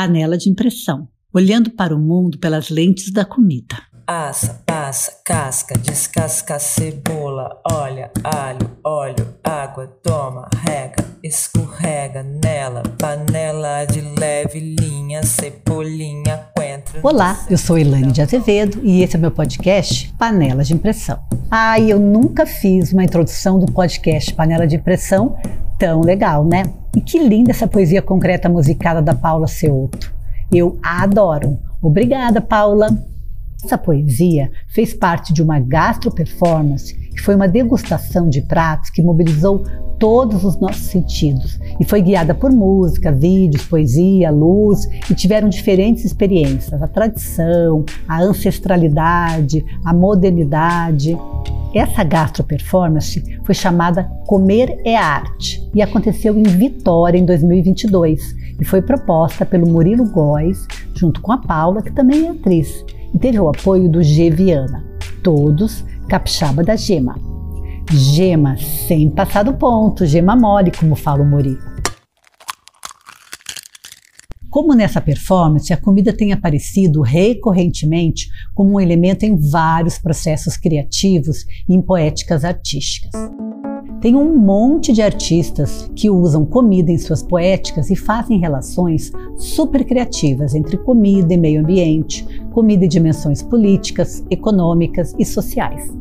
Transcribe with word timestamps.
Panela 0.00 0.38
de 0.38 0.48
impressão, 0.48 1.06
olhando 1.30 1.72
para 1.72 1.94
o 1.94 1.98
mundo 1.98 2.38
pelas 2.38 2.70
lentes 2.70 3.12
da 3.12 3.22
comida. 3.22 3.76
Assa, 4.06 4.62
passa, 4.64 5.12
casca, 5.22 5.74
descasca 5.78 6.54
a 6.54 6.58
cebola, 6.58 7.60
olha, 7.70 8.10
alho, 8.24 8.70
óleo, 8.82 9.28
água, 9.44 9.88
toma, 10.02 10.48
rega, 10.66 11.04
escorrega 11.22 12.22
nela, 12.22 12.82
panela 12.98 13.84
de 13.84 14.00
leve 14.18 14.74
linha, 14.80 15.22
cebolinha, 15.22 16.46
coentro. 16.56 16.98
Olá, 17.02 17.44
eu 17.50 17.58
sou 17.58 17.76
Elaine 17.76 18.10
de 18.10 18.22
Azevedo 18.22 18.80
e 18.82 19.02
esse 19.02 19.16
é 19.16 19.18
meu 19.18 19.30
podcast 19.30 20.10
Panela 20.18 20.64
de 20.64 20.72
Impressão. 20.72 21.22
Ai, 21.50 21.92
eu 21.92 22.00
nunca 22.00 22.46
fiz 22.46 22.90
uma 22.90 23.04
introdução 23.04 23.58
do 23.58 23.70
podcast 23.70 24.32
Panela 24.32 24.66
de 24.66 24.76
Impressão 24.76 25.36
tão 25.78 26.00
legal, 26.00 26.42
né? 26.42 26.62
E 26.94 27.00
que 27.00 27.18
linda 27.18 27.50
essa 27.50 27.68
poesia 27.68 28.02
concreta 28.02 28.48
musicada 28.48 29.00
da 29.00 29.14
Paula 29.14 29.46
Ceuto. 29.46 30.12
Eu 30.52 30.78
a 30.82 31.02
adoro. 31.02 31.58
Obrigada, 31.80 32.40
Paula. 32.40 32.88
Essa 33.64 33.78
poesia 33.78 34.50
fez 34.68 34.94
parte 34.94 35.32
de 35.32 35.42
uma 35.42 35.60
gastro-performance 35.60 36.94
que 37.10 37.20
foi 37.20 37.34
uma 37.34 37.46
degustação 37.46 38.28
de 38.28 38.40
pratos 38.40 38.90
que 38.90 39.02
mobilizou 39.02 39.64
todos 39.98 40.44
os 40.44 40.58
nossos 40.58 40.86
sentidos 40.86 41.60
e 41.78 41.84
foi 41.84 42.00
guiada 42.00 42.34
por 42.34 42.50
música, 42.50 43.12
vídeos, 43.12 43.66
poesia, 43.66 44.30
luz 44.30 44.88
e 45.10 45.14
tiveram 45.14 45.48
diferentes 45.48 46.04
experiências: 46.04 46.82
a 46.82 46.88
tradição, 46.88 47.84
a 48.08 48.22
ancestralidade, 48.22 49.64
a 49.84 49.92
modernidade. 49.92 51.16
Essa 51.74 52.02
gastro-performance 52.02 53.22
foi 53.44 53.54
chamada 53.54 54.04
Comer 54.26 54.80
é 54.84 54.96
Arte 54.96 55.60
e 55.72 55.80
aconteceu 55.80 56.36
em 56.36 56.42
Vitória 56.42 57.16
em 57.16 57.24
2022 57.24 58.34
e 58.60 58.64
foi 58.64 58.82
proposta 58.82 59.46
pelo 59.46 59.68
Murilo 59.68 60.10
Góes, 60.10 60.66
junto 60.94 61.20
com 61.20 61.30
a 61.30 61.38
Paula, 61.38 61.80
que 61.80 61.92
também 61.92 62.26
é 62.26 62.30
atriz 62.30 62.84
e 63.14 63.18
teve 63.18 63.38
o 63.38 63.48
apoio 63.48 63.88
do 63.88 64.02
G 64.02 64.30
Viana, 64.30 64.84
todos 65.22 65.84
capixaba 66.08 66.64
da 66.64 66.74
gema. 66.74 67.16
Gema 67.88 68.56
sem 68.56 69.08
passar 69.08 69.44
do 69.44 69.54
ponto, 69.54 70.06
gema 70.06 70.34
mole, 70.34 70.72
como 70.72 70.96
fala 70.96 71.22
o 71.22 71.26
Mori. 71.26 71.56
Como 74.50 74.74
nessa 74.74 75.00
performance, 75.00 75.72
a 75.72 75.76
comida 75.76 76.12
tem 76.12 76.32
aparecido 76.32 77.02
recorrentemente 77.02 78.28
como 78.52 78.72
um 78.72 78.80
elemento 78.80 79.22
em 79.22 79.36
vários 79.36 79.96
processos 79.96 80.56
criativos 80.56 81.46
e 81.68 81.74
em 81.74 81.80
poéticas 81.80 82.44
artísticas. 82.44 83.12
Tem 84.00 84.16
um 84.16 84.36
monte 84.36 84.92
de 84.92 85.02
artistas 85.02 85.88
que 85.94 86.10
usam 86.10 86.44
comida 86.44 86.90
em 86.90 86.98
suas 86.98 87.22
poéticas 87.22 87.90
e 87.90 87.96
fazem 87.96 88.40
relações 88.40 89.12
super 89.36 89.84
criativas 89.84 90.52
entre 90.52 90.78
comida 90.78 91.32
e 91.32 91.36
meio 91.36 91.60
ambiente, 91.60 92.26
comida 92.50 92.84
e 92.84 92.88
dimensões 92.88 93.42
políticas, 93.42 94.24
econômicas 94.30 95.14
e 95.16 95.24
sociais. 95.24 95.99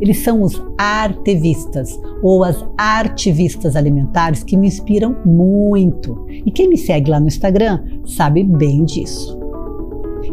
Eles 0.00 0.18
são 0.18 0.42
os 0.42 0.60
artevistas 0.78 2.00
ou 2.22 2.42
as 2.42 2.64
artivistas 2.78 3.76
alimentares 3.76 4.42
que 4.42 4.56
me 4.56 4.66
inspiram 4.66 5.16
muito. 5.24 6.26
E 6.28 6.50
quem 6.50 6.68
me 6.68 6.78
segue 6.78 7.10
lá 7.10 7.20
no 7.20 7.26
Instagram 7.26 7.82
sabe 8.06 8.42
bem 8.42 8.84
disso. 8.84 9.38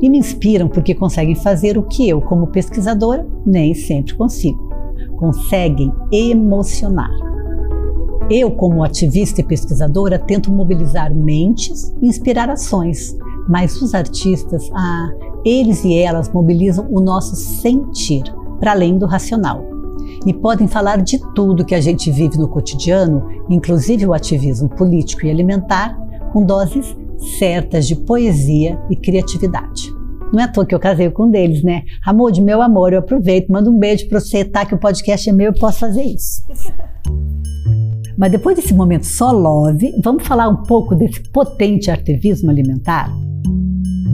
E 0.02 0.10
me 0.10 0.18
inspiram 0.18 0.68
porque 0.68 0.94
conseguem 0.94 1.36
fazer 1.36 1.78
o 1.78 1.84
que 1.84 2.08
eu, 2.08 2.22
como 2.22 2.48
pesquisadora, 2.48 3.28
nem 3.46 3.74
sempre 3.74 4.14
consigo 4.14 4.68
conseguem 5.18 5.92
emocionar. 6.12 7.12
Eu, 8.30 8.52
como 8.52 8.84
ativista 8.84 9.42
e 9.42 9.44
pesquisadora, 9.44 10.20
tento 10.20 10.52
mobilizar 10.52 11.14
mentes 11.14 11.94
e 12.02 12.08
inspirar 12.08 12.50
ações, 12.50 13.18
mas 13.50 13.82
os 13.82 13.94
artistas, 13.94 14.70
ah, 14.74 15.10
eles 15.46 15.84
e 15.84 15.96
elas 15.96 16.30
mobilizam 16.30 16.88
o 16.90 17.00
nosso 17.00 17.36
sentir, 17.36 18.24
para 18.60 18.72
além 18.72 18.98
do 18.98 19.06
racional. 19.06 19.64
E 20.26 20.34
podem 20.34 20.68
falar 20.68 21.02
de 21.02 21.20
tudo 21.34 21.66
que 21.66 21.76
a 21.76 21.82
gente 21.82 22.12
vive 22.12 22.38
no 22.38 22.48
cotidiano, 22.48 23.28
inclusive 23.50 24.06
o 24.06 24.14
ativismo 24.14 24.70
político 24.70 25.26
e 25.26 25.30
alimentar, 25.30 25.98
com 26.32 26.44
doses 26.44 26.96
certas 27.40 27.88
de 27.88 27.96
poesia 27.96 28.80
e 28.90 28.96
criatividade. 28.96 29.94
Não 30.32 30.42
é 30.42 30.44
à 30.44 30.48
toa 30.48 30.66
que 30.66 30.76
eu 30.76 30.80
casei 30.80 31.10
com 31.10 31.24
um 31.24 31.32
deles, 31.32 31.64
né? 31.64 31.84
de 32.34 32.42
meu 32.42 32.62
amor, 32.62 32.92
eu 32.92 33.00
aproveito, 33.00 33.50
mando 33.50 33.72
um 33.72 33.80
beijo 33.80 34.08
para 34.10 34.20
você, 34.20 34.44
tá? 34.44 34.66
Que 34.66 34.76
o 34.76 34.80
podcast 34.80 35.30
é 35.30 35.34
meu, 35.34 35.48
eu 35.48 35.60
posso 35.60 35.80
fazer 35.80 36.04
isso. 36.04 36.44
Mas 38.18 38.32
depois 38.32 38.56
desse 38.56 38.74
momento 38.74 39.06
só 39.06 39.32
love, 39.32 39.94
vamos 40.04 40.26
falar 40.26 40.50
um 40.50 40.64
pouco 40.64 40.96
desse 40.96 41.22
potente 41.32 41.92
ativismo 41.92 42.50
alimentar? 42.50 43.12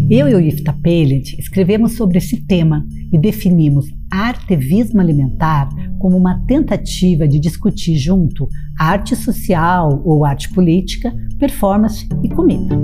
Eu 0.09 0.27
e 0.27 0.35
o 0.35 0.41
Ifta 0.41 0.73
Pellet 0.73 1.39
escrevemos 1.39 1.95
sobre 1.95 2.17
esse 2.17 2.45
tema 2.45 2.85
e 3.13 3.17
definimos 3.17 3.85
artevismo 4.11 4.99
alimentar 4.99 5.69
como 5.99 6.17
uma 6.17 6.43
tentativa 6.47 7.27
de 7.27 7.39
discutir 7.39 7.95
junto 7.95 8.49
arte 8.77 9.15
social 9.15 10.01
ou 10.03 10.25
arte 10.25 10.51
política, 10.51 11.13
performance 11.37 12.07
e 12.23 12.29
comida. 12.29 12.75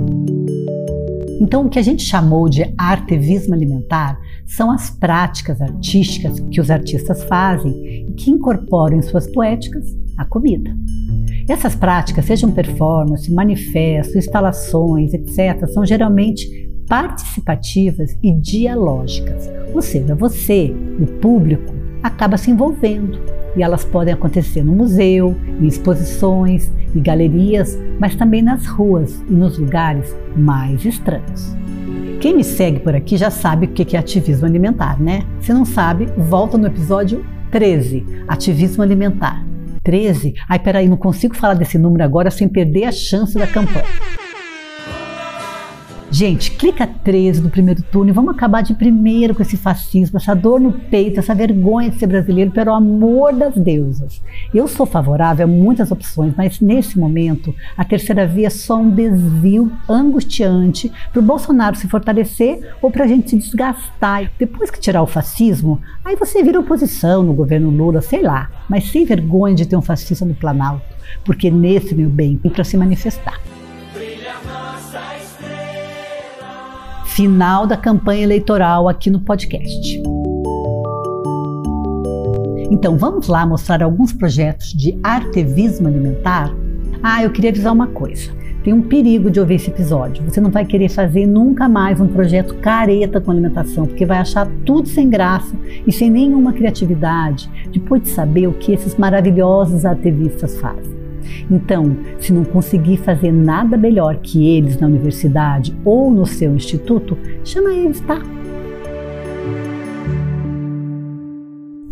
Então, 1.40 1.66
o 1.66 1.68
que 1.68 1.78
a 1.78 1.82
gente 1.82 2.02
chamou 2.02 2.48
de 2.48 2.72
artevismo 2.78 3.54
alimentar 3.54 4.16
são 4.46 4.70
as 4.70 4.90
práticas 4.90 5.60
artísticas 5.60 6.38
que 6.38 6.60
os 6.60 6.70
artistas 6.70 7.24
fazem 7.24 7.72
e 8.08 8.12
que 8.12 8.30
incorporam 8.30 8.98
em 8.98 9.02
suas 9.02 9.26
poéticas 9.32 9.84
a 10.18 10.24
comida. 10.26 10.76
Essas 11.48 11.74
práticas, 11.74 12.26
sejam 12.26 12.52
performance, 12.52 13.32
manifesto, 13.32 14.18
instalações, 14.18 15.12
etc., 15.14 15.66
são 15.66 15.84
geralmente 15.84 16.69
participativas 16.90 18.18
e 18.20 18.32
dialógicas, 18.32 19.48
ou 19.72 19.80
seja, 19.80 20.12
você, 20.12 20.74
o 20.98 21.06
público, 21.06 21.72
acaba 22.02 22.36
se 22.36 22.50
envolvendo 22.50 23.20
e 23.56 23.62
elas 23.62 23.84
podem 23.84 24.12
acontecer 24.12 24.64
no 24.64 24.72
museu, 24.72 25.36
em 25.60 25.68
exposições 25.68 26.68
e 26.92 26.98
galerias, 26.98 27.78
mas 28.00 28.16
também 28.16 28.42
nas 28.42 28.66
ruas 28.66 29.22
e 29.28 29.32
nos 29.32 29.56
lugares 29.56 30.12
mais 30.36 30.84
estranhos. 30.84 31.54
Quem 32.20 32.36
me 32.36 32.42
segue 32.42 32.80
por 32.80 32.94
aqui 32.96 33.16
já 33.16 33.30
sabe 33.30 33.66
o 33.66 33.70
que 33.70 33.96
é 33.96 34.00
ativismo 34.00 34.46
alimentar, 34.46 35.00
né? 35.00 35.22
Se 35.40 35.52
não 35.52 35.64
sabe, 35.64 36.06
volta 36.18 36.58
no 36.58 36.66
episódio 36.66 37.24
13, 37.52 38.04
Ativismo 38.26 38.82
Alimentar. 38.82 39.44
13? 39.84 40.34
Ai, 40.48 40.58
peraí, 40.58 40.88
não 40.88 40.96
consigo 40.96 41.36
falar 41.36 41.54
desse 41.54 41.78
número 41.78 42.02
agora 42.02 42.30
sem 42.30 42.48
perder 42.48 42.84
a 42.84 42.92
chance 42.92 43.34
da 43.34 43.46
campanha. 43.46 43.86
Gente, 46.12 46.50
clica 46.50 46.88
13 46.88 47.40
do 47.40 47.50
primeiro 47.50 47.84
turno 47.84 48.10
e 48.10 48.12
vamos 48.12 48.34
acabar 48.34 48.62
de 48.62 48.74
primeiro 48.74 49.32
com 49.32 49.42
esse 49.42 49.56
fascismo, 49.56 50.16
essa 50.16 50.34
dor 50.34 50.60
no 50.60 50.72
peito, 50.72 51.20
essa 51.20 51.36
vergonha 51.36 51.88
de 51.88 52.00
ser 52.00 52.08
brasileiro, 52.08 52.50
pelo 52.50 52.72
amor 52.74 53.32
das 53.32 53.54
deusas. 53.54 54.20
Eu 54.52 54.66
sou 54.66 54.84
favorável 54.84 55.44
a 55.44 55.48
muitas 55.48 55.92
opções, 55.92 56.34
mas 56.36 56.58
nesse 56.58 56.98
momento 56.98 57.54
a 57.76 57.84
terceira 57.84 58.26
via 58.26 58.48
é 58.48 58.50
só 58.50 58.80
um 58.80 58.90
desvio 58.90 59.70
angustiante 59.88 60.90
para 61.12 61.20
o 61.20 61.24
Bolsonaro 61.24 61.76
se 61.76 61.86
fortalecer 61.86 62.74
ou 62.82 62.90
para 62.90 63.04
a 63.04 63.08
gente 63.08 63.30
se 63.30 63.36
desgastar. 63.36 64.32
Depois 64.36 64.68
que 64.68 64.80
tirar 64.80 65.02
o 65.02 65.06
fascismo, 65.06 65.80
aí 66.04 66.16
você 66.16 66.42
vira 66.42 66.58
oposição 66.58 67.22
no 67.22 67.32
governo 67.32 67.70
Lula, 67.70 68.00
sei 68.00 68.22
lá, 68.22 68.50
mas 68.68 68.90
sem 68.90 69.04
vergonha 69.04 69.54
de 69.54 69.64
ter 69.64 69.76
um 69.76 69.82
fascista 69.82 70.24
no 70.24 70.34
Planalto, 70.34 70.82
porque 71.24 71.52
nesse, 71.52 71.94
meu 71.94 72.10
bem, 72.10 72.36
para 72.36 72.64
se 72.64 72.76
manifestar. 72.76 73.40
Final 77.10 77.66
da 77.66 77.76
campanha 77.76 78.22
eleitoral 78.22 78.88
aqui 78.88 79.10
no 79.10 79.20
podcast. 79.20 80.00
Então 82.70 82.96
vamos 82.96 83.26
lá 83.26 83.44
mostrar 83.44 83.82
alguns 83.82 84.12
projetos 84.12 84.72
de 84.72 84.98
artevismo 85.02 85.88
alimentar? 85.88 86.54
Ah, 87.02 87.22
eu 87.22 87.30
queria 87.30 87.50
avisar 87.50 87.72
uma 87.72 87.88
coisa. 87.88 88.30
Tem 88.62 88.72
um 88.72 88.82
perigo 88.82 89.30
de 89.30 89.40
ouvir 89.40 89.54
esse 89.54 89.70
episódio. 89.70 90.22
Você 90.24 90.40
não 90.40 90.50
vai 90.50 90.64
querer 90.64 90.88
fazer 90.88 91.26
nunca 91.26 91.68
mais 91.68 92.00
um 92.00 92.06
projeto 92.06 92.54
careta 92.56 93.20
com 93.20 93.30
alimentação, 93.30 93.86
porque 93.86 94.06
vai 94.06 94.18
achar 94.18 94.46
tudo 94.64 94.86
sem 94.86 95.08
graça 95.08 95.56
e 95.86 95.90
sem 95.90 96.10
nenhuma 96.10 96.52
criatividade, 96.52 97.50
depois 97.72 98.02
de 98.02 98.10
saber 98.10 98.46
o 98.46 98.52
que 98.52 98.72
esses 98.72 98.96
maravilhosos 98.96 99.84
ativistas 99.84 100.58
fazem. 100.60 100.99
Então, 101.50 101.96
se 102.18 102.32
não 102.32 102.44
conseguir 102.44 102.96
fazer 102.98 103.32
nada 103.32 103.76
melhor 103.76 104.16
que 104.18 104.48
eles 104.48 104.78
na 104.78 104.86
universidade 104.86 105.76
ou 105.84 106.10
no 106.10 106.26
seu 106.26 106.54
instituto, 106.54 107.16
chama 107.44 107.72
eles, 107.72 108.00
tá? 108.00 108.18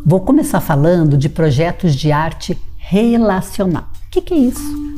Vou 0.05 0.21
começar 0.21 0.61
falando 0.61 1.19
de 1.19 1.29
projetos 1.29 1.95
de 1.95 2.11
arte 2.11 2.57
relacional. 2.77 3.85
O 4.07 4.11
que, 4.11 4.23
que 4.23 4.35
é 4.35 4.39
isso? 4.39 4.89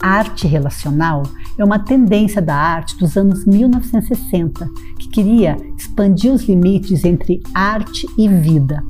arte 0.00 0.46
relacional 0.46 1.24
é 1.58 1.64
uma 1.64 1.78
tendência 1.78 2.40
da 2.40 2.54
arte 2.54 2.96
dos 2.96 3.16
anos 3.16 3.44
1960 3.44 4.68
que 4.98 5.08
queria 5.08 5.56
expandir 5.76 6.32
os 6.32 6.44
limites 6.44 7.04
entre 7.04 7.42
arte 7.52 8.06
e 8.16 8.28
vida 8.28 8.82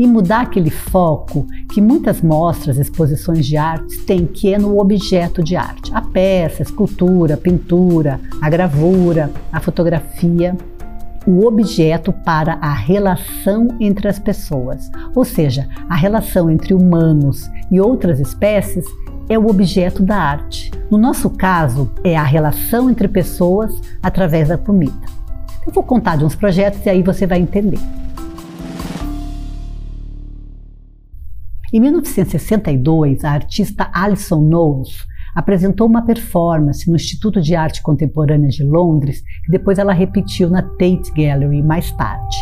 e 0.00 0.06
mudar 0.06 0.40
aquele 0.40 0.70
foco 0.70 1.46
que 1.70 1.78
muitas 1.78 2.22
mostras, 2.22 2.78
exposições 2.78 3.44
de 3.44 3.58
artes 3.58 4.02
têm, 4.06 4.24
que 4.24 4.54
é 4.54 4.58
no 4.58 4.80
objeto 4.80 5.42
de 5.42 5.56
arte. 5.56 5.92
A 5.94 6.00
peça, 6.00 6.62
a 6.62 6.64
escultura, 6.64 7.34
a 7.34 7.36
pintura, 7.36 8.18
a 8.40 8.48
gravura, 8.48 9.30
a 9.52 9.60
fotografia 9.60 10.56
o 11.26 11.46
objeto 11.46 12.14
para 12.14 12.54
a 12.62 12.72
relação 12.72 13.68
entre 13.78 14.08
as 14.08 14.18
pessoas, 14.18 14.90
ou 15.14 15.22
seja, 15.22 15.68
a 15.86 15.94
relação 15.94 16.50
entre 16.50 16.72
humanos 16.72 17.46
e 17.70 17.78
outras 17.78 18.18
espécies 18.18 18.86
é 19.28 19.38
o 19.38 19.46
objeto 19.46 20.02
da 20.02 20.16
arte. 20.16 20.70
No 20.90 20.96
nosso 20.96 21.28
caso, 21.28 21.92
é 22.02 22.16
a 22.16 22.24
relação 22.24 22.88
entre 22.88 23.06
pessoas 23.06 23.78
através 24.02 24.48
da 24.48 24.56
comida. 24.56 24.98
Eu 25.66 25.74
vou 25.74 25.84
contar 25.84 26.16
de 26.16 26.24
uns 26.24 26.34
projetos 26.34 26.84
e 26.86 26.88
aí 26.88 27.02
você 27.02 27.26
vai 27.26 27.38
entender. 27.38 27.78
Em 31.72 31.78
1962, 31.78 33.22
a 33.22 33.30
artista 33.30 33.88
Alison 33.94 34.40
Knowles 34.40 35.06
apresentou 35.36 35.86
uma 35.86 36.02
performance 36.02 36.90
no 36.90 36.96
Instituto 36.96 37.40
de 37.40 37.54
Arte 37.54 37.80
Contemporânea 37.80 38.48
de 38.48 38.64
Londres, 38.64 39.22
que 39.44 39.52
depois 39.52 39.78
ela 39.78 39.92
repetiu 39.92 40.50
na 40.50 40.62
Tate 40.62 41.12
Gallery 41.16 41.62
mais 41.62 41.92
tarde. 41.92 42.36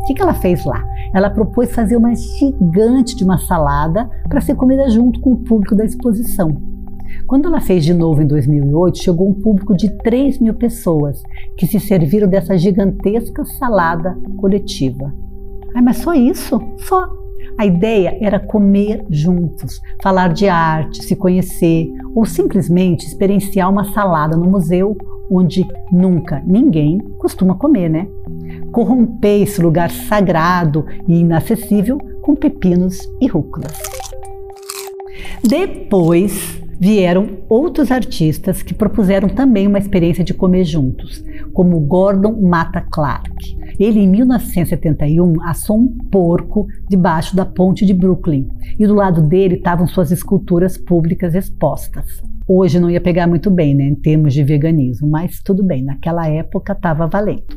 O 0.00 0.04
que, 0.04 0.22
ela 0.22 0.34
fez 0.34 0.64
lá? 0.64 0.80
Ela 1.12 1.28
propôs 1.28 1.72
fazer 1.72 1.96
uma 1.96 2.14
gigante 2.14 3.16
de 3.16 3.24
uma 3.24 3.38
salada 3.38 4.08
para 4.28 4.40
ser 4.40 4.54
comida 4.54 4.88
junto 4.88 5.20
com 5.20 5.32
o 5.32 5.38
público 5.38 5.74
da 5.74 5.84
exposição. 5.84 6.56
Quando 7.26 7.48
ela 7.48 7.60
fez 7.60 7.84
de 7.84 7.92
novo 7.92 8.22
em 8.22 8.26
2008, 8.28 9.02
chegou 9.02 9.28
um 9.28 9.34
público 9.34 9.76
de 9.76 9.90
3 9.98 10.38
mil 10.38 10.54
pessoas 10.54 11.20
que 11.56 11.66
se 11.66 11.80
serviram 11.80 12.28
dessa 12.28 12.56
gigantesca 12.56 13.44
salada 13.44 14.16
coletiva. 14.36 15.12
Ai, 15.74 15.82
mas 15.82 15.96
só 15.96 16.14
isso? 16.14 16.60
Só. 16.76 17.21
A 17.58 17.66
ideia 17.66 18.16
era 18.20 18.40
comer 18.40 19.04
juntos, 19.10 19.80
falar 20.02 20.32
de 20.32 20.48
arte, 20.48 21.04
se 21.04 21.14
conhecer 21.14 21.88
ou 22.14 22.24
simplesmente 22.24 23.06
experienciar 23.06 23.70
uma 23.70 23.92
salada 23.92 24.36
no 24.36 24.50
museu 24.50 24.96
onde 25.30 25.66
nunca 25.90 26.42
ninguém 26.46 26.98
costuma 27.18 27.54
comer, 27.54 27.88
né? 27.88 28.06
Corromper 28.70 29.42
esse 29.42 29.62
lugar 29.62 29.90
sagrado 29.90 30.84
e 31.08 31.20
inacessível 31.20 31.98
com 32.20 32.34
pepinos 32.34 32.98
e 33.20 33.26
rúculas. 33.26 33.72
Depois 35.42 36.60
vieram 36.78 37.38
outros 37.48 37.90
artistas 37.90 38.62
que 38.62 38.74
propuseram 38.74 39.28
também 39.28 39.66
uma 39.66 39.78
experiência 39.78 40.24
de 40.24 40.34
comer 40.34 40.64
juntos, 40.64 41.22
como 41.52 41.78
Gordon 41.80 42.40
Mata 42.40 42.80
Clark. 42.80 43.30
Ele, 43.78 44.00
em 44.00 44.08
1971, 44.08 45.42
assou 45.42 45.78
um 45.78 45.88
porco 46.10 46.66
debaixo 46.88 47.34
da 47.34 47.44
ponte 47.44 47.84
de 47.86 47.94
Brooklyn 47.94 48.48
e 48.78 48.86
do 48.86 48.94
lado 48.94 49.22
dele 49.22 49.56
estavam 49.56 49.86
suas 49.86 50.10
esculturas 50.10 50.76
públicas 50.76 51.34
expostas. 51.34 52.06
Hoje 52.46 52.80
não 52.80 52.90
ia 52.90 53.00
pegar 53.00 53.26
muito 53.26 53.50
bem, 53.50 53.74
né, 53.74 53.84
em 53.84 53.94
termos 53.94 54.34
de 54.34 54.42
veganismo, 54.42 55.08
mas 55.08 55.40
tudo 55.42 55.62
bem, 55.62 55.82
naquela 55.84 56.28
época 56.28 56.72
estava 56.72 57.06
valendo. 57.06 57.56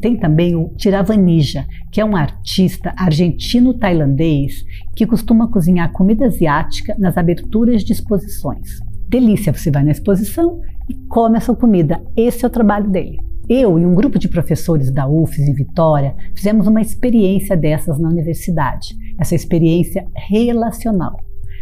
Tem 0.00 0.16
também 0.16 0.54
o 0.54 0.68
Tiravanija, 0.76 1.66
que 1.90 2.00
é 2.00 2.04
um 2.04 2.16
artista 2.16 2.92
argentino-tailandês 2.96 4.64
que 4.94 5.06
costuma 5.06 5.48
cozinhar 5.48 5.92
comida 5.92 6.26
asiática 6.26 6.94
nas 6.98 7.16
aberturas 7.16 7.82
de 7.82 7.92
exposições. 7.92 8.78
Delícia, 9.08 9.52
você 9.52 9.70
vai 9.70 9.84
na 9.84 9.92
exposição 9.92 10.60
e 10.88 10.94
come 11.08 11.38
a 11.38 11.40
sua 11.40 11.56
comida. 11.56 12.02
Esse 12.16 12.44
é 12.44 12.48
o 12.48 12.50
trabalho 12.50 12.90
dele. 12.90 13.18
Eu 13.48 13.78
e 13.78 13.86
um 13.86 13.94
grupo 13.94 14.18
de 14.18 14.28
professores 14.28 14.90
da 14.90 15.06
UFES 15.06 15.46
em 15.46 15.54
Vitória 15.54 16.16
fizemos 16.34 16.66
uma 16.66 16.80
experiência 16.80 17.56
dessas 17.56 17.96
na 17.96 18.08
universidade, 18.08 18.88
essa 19.20 19.36
experiência 19.36 20.04
relacional. 20.28 21.16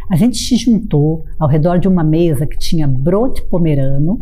A 0.09 0.15
gente 0.15 0.35
se 0.35 0.55
juntou 0.55 1.25
ao 1.39 1.47
redor 1.47 1.77
de 1.77 1.87
uma 1.87 2.03
mesa 2.03 2.47
que 2.47 2.57
tinha 2.57 2.87
brote 2.87 3.45
pomerano, 3.49 4.17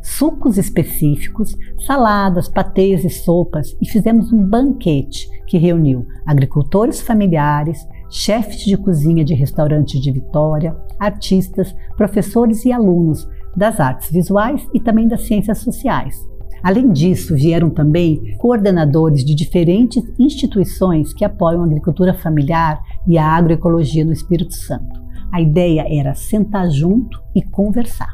sucos 0.00 0.58
específicos, 0.58 1.56
saladas, 1.84 2.48
patês 2.48 3.04
e 3.04 3.10
sopas 3.10 3.76
e 3.82 3.88
fizemos 3.88 4.32
um 4.32 4.44
banquete 4.44 5.28
que 5.48 5.58
reuniu 5.58 6.06
agricultores 6.24 7.00
familiares, 7.00 7.84
chefes 8.08 8.64
de 8.64 8.76
cozinha 8.76 9.24
de 9.24 9.34
restaurantes 9.34 10.00
de 10.00 10.12
Vitória, 10.12 10.76
artistas, 11.00 11.74
professores 11.96 12.64
e 12.64 12.70
alunos 12.70 13.28
das 13.56 13.80
artes 13.80 14.08
visuais 14.08 14.64
e 14.72 14.78
também 14.78 15.08
das 15.08 15.26
ciências 15.26 15.58
sociais. 15.58 16.16
Além 16.62 16.92
disso, 16.92 17.34
vieram 17.34 17.70
também 17.70 18.36
coordenadores 18.38 19.24
de 19.24 19.34
diferentes 19.34 20.02
instituições 20.18 21.12
que 21.12 21.24
apoiam 21.24 21.62
a 21.62 21.66
agricultura 21.66 22.14
familiar 22.14 22.80
e 23.06 23.16
a 23.16 23.26
agroecologia 23.26 24.04
no 24.04 24.12
Espírito 24.12 24.54
Santo. 24.54 25.00
A 25.32 25.40
ideia 25.40 25.86
era 25.88 26.14
sentar 26.14 26.70
junto 26.70 27.22
e 27.34 27.42
conversar. 27.42 28.12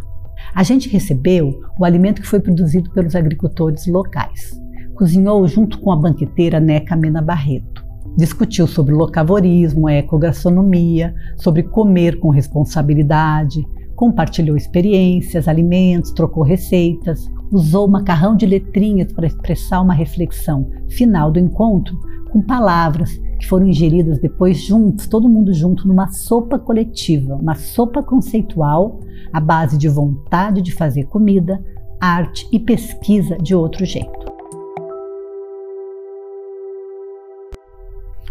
A 0.55 0.63
gente 0.63 0.89
recebeu 0.89 1.61
o 1.79 1.85
alimento 1.85 2.21
que 2.21 2.29
foi 2.29 2.41
produzido 2.41 2.91
pelos 2.91 3.15
agricultores 3.15 3.87
locais. 3.87 4.61
Cozinhou 4.95 5.47
junto 5.49 5.79
com 5.81 5.91
a 5.91 5.97
banqueteira 5.97 6.61
Neca 6.61 6.95
Mena 6.95 7.23
Barreto. 7.23 7.85
Discutiu 8.17 8.67
sobre 8.67 8.95
locavorismo, 8.95 9.89
ecogastronomia, 9.89 11.15
sobre 11.37 11.65
comer 11.65 12.21
com 12.21 12.31
responsabilidade, 12.31 13.65
compartilhou 13.95 14.57
experiências, 14.57 15.49
alimentos, 15.49 16.13
trocou 16.13 16.43
receitas, 16.43 17.31
usou 17.51 17.87
macarrão 17.89 18.37
de 18.37 18.47
letrinhas 18.47 19.13
para 19.13 19.27
expressar 19.27 19.81
uma 19.81 19.95
reflexão 19.95 20.71
final 20.89 21.31
do 21.31 21.39
encontro 21.39 21.99
com 22.31 22.43
palavras 22.43 23.17
que 23.39 23.47
foram 23.47 23.69
ingeridas 23.69 24.19
depois 24.19 24.61
juntos, 24.61 25.07
todo 25.07 25.29
mundo 25.29 25.53
junto, 25.53 25.87
numa 25.87 26.09
sopa 26.09 26.59
coletiva, 26.59 27.37
uma 27.37 27.55
sopa 27.55 28.03
conceitual 28.03 28.99
à 29.33 29.41
base 29.41 29.79
de 29.79 29.89
vontade 29.89 30.61
de 30.61 30.73
fazer 30.73 31.05
comida, 31.05 31.63
arte 32.01 32.49
e 32.51 32.59
pesquisa 32.59 33.37
de 33.39 33.55
outro 33.55 33.85
jeito. 33.85 34.35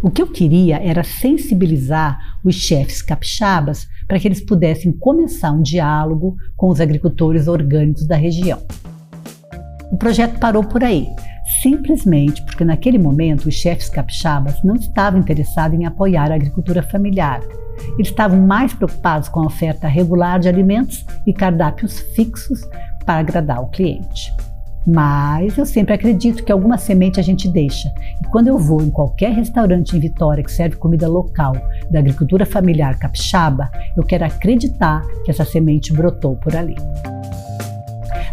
O 0.01 0.11
que 0.11 0.21
eu 0.21 0.27
queria 0.27 0.83
era 0.83 1.01
sensibilizar 1.01 2.19
os 2.43 2.55
chefes 2.55 3.01
capixabas 3.01 3.87
para 4.07 4.19
que 4.19 4.27
eles 4.27 4.45
pudessem 4.45 4.91
começar 4.91 5.51
um 5.51 5.61
diálogo 5.61 6.35
com 6.55 6.69
os 6.69 6.79
agricultores 6.79 7.47
orgânicos 7.47 8.07
da 8.07 8.15
região. 8.15 8.59
O 9.91 9.97
projeto 9.97 10.39
parou 10.39 10.63
por 10.63 10.83
aí, 10.83 11.07
simplesmente 11.61 12.43
porque 12.43 12.65
naquele 12.65 12.97
momento 12.97 13.47
os 13.47 13.53
chefes 13.53 13.89
capixabas 13.89 14.61
não 14.63 14.75
estavam 14.75 15.19
interessados 15.19 15.79
em 15.79 15.85
apoiar 15.85 16.31
a 16.31 16.35
agricultura 16.35 16.81
familiar. 16.81 17.41
Eles 17.95 18.07
estavam 18.07 18.39
mais 18.41 18.73
preocupados 18.73 19.29
com 19.29 19.41
a 19.41 19.45
oferta 19.45 19.87
regular 19.87 20.39
de 20.39 20.47
alimentos 20.47 21.05
e 21.25 21.33
cardápios 21.33 21.99
fixos 22.15 22.61
para 23.05 23.19
agradar 23.19 23.61
o 23.61 23.67
cliente. 23.67 24.33
Mas 24.85 25.57
eu 25.57 25.65
sempre 25.65 25.93
acredito 25.93 26.43
que 26.43 26.51
alguma 26.51 26.77
semente 26.77 27.19
a 27.19 27.23
gente 27.23 27.47
deixa. 27.47 27.89
E 28.21 28.27
quando 28.27 28.47
eu 28.47 28.57
vou 28.57 28.81
em 28.81 28.89
qualquer 28.89 29.33
restaurante 29.33 29.95
em 29.95 29.99
Vitória 29.99 30.43
que 30.43 30.51
serve 30.51 30.75
comida 30.75 31.07
local 31.07 31.53
da 31.89 31.99
agricultura 31.99 32.45
familiar 32.45 32.99
capixaba, 32.99 33.71
eu 33.95 34.03
quero 34.03 34.25
acreditar 34.25 35.01
que 35.23 35.31
essa 35.31 35.45
semente 35.45 35.93
brotou 35.93 36.35
por 36.35 36.55
ali. 36.55 36.75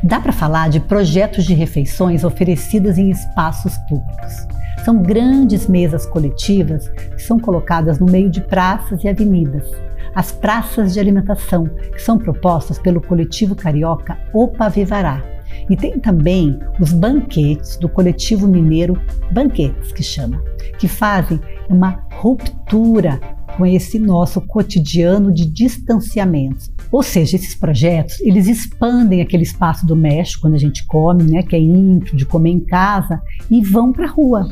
Dá 0.02 0.18
para 0.18 0.32
falar 0.32 0.70
de 0.70 0.80
projetos 0.80 1.44
de 1.44 1.54
refeições 1.54 2.24
oferecidas 2.24 2.98
em 2.98 3.10
espaços 3.10 3.76
públicos. 3.88 4.48
São 4.84 5.02
grandes 5.02 5.68
mesas 5.68 6.06
coletivas 6.06 6.88
que 6.88 7.22
são 7.22 7.38
colocadas 7.38 7.98
no 7.98 8.06
meio 8.06 8.30
de 8.30 8.40
praças 8.40 9.04
e 9.04 9.08
avenidas. 9.08 9.70
As 10.14 10.32
praças 10.32 10.94
de 10.94 10.98
alimentação, 10.98 11.66
que 11.66 12.00
são 12.00 12.18
propostas 12.18 12.78
pelo 12.78 13.00
coletivo 13.00 13.54
carioca 13.54 14.18
Opa 14.32 14.68
Vivará, 14.68 15.22
e 15.68 15.76
tem 15.76 15.98
também 15.98 16.58
os 16.80 16.92
banquetes 16.92 17.76
do 17.76 17.88
coletivo 17.88 18.46
mineiro 18.46 19.00
Banquetes, 19.32 19.92
que 19.92 20.02
chama, 20.02 20.42
que 20.78 20.88
fazem 20.88 21.40
uma 21.68 22.04
ruptura 22.12 23.20
com 23.56 23.66
esse 23.66 23.98
nosso 23.98 24.40
cotidiano 24.40 25.32
de 25.32 25.44
distanciamento. 25.44 26.70
Ou 26.90 27.02
seja, 27.02 27.36
esses 27.36 27.54
projetos, 27.54 28.20
eles 28.20 28.48
expandem 28.48 29.20
aquele 29.20 29.42
espaço 29.42 29.86
doméstico 29.86 30.42
quando 30.42 30.54
a 30.54 30.58
gente 30.58 30.86
come, 30.86 31.24
né, 31.24 31.42
que 31.42 31.54
é 31.54 31.60
íntimo, 31.60 32.16
de 32.16 32.26
comer 32.26 32.50
em 32.50 32.60
casa, 32.60 33.20
e 33.50 33.62
vão 33.62 33.92
para 33.92 34.06
a 34.06 34.10
rua. 34.10 34.48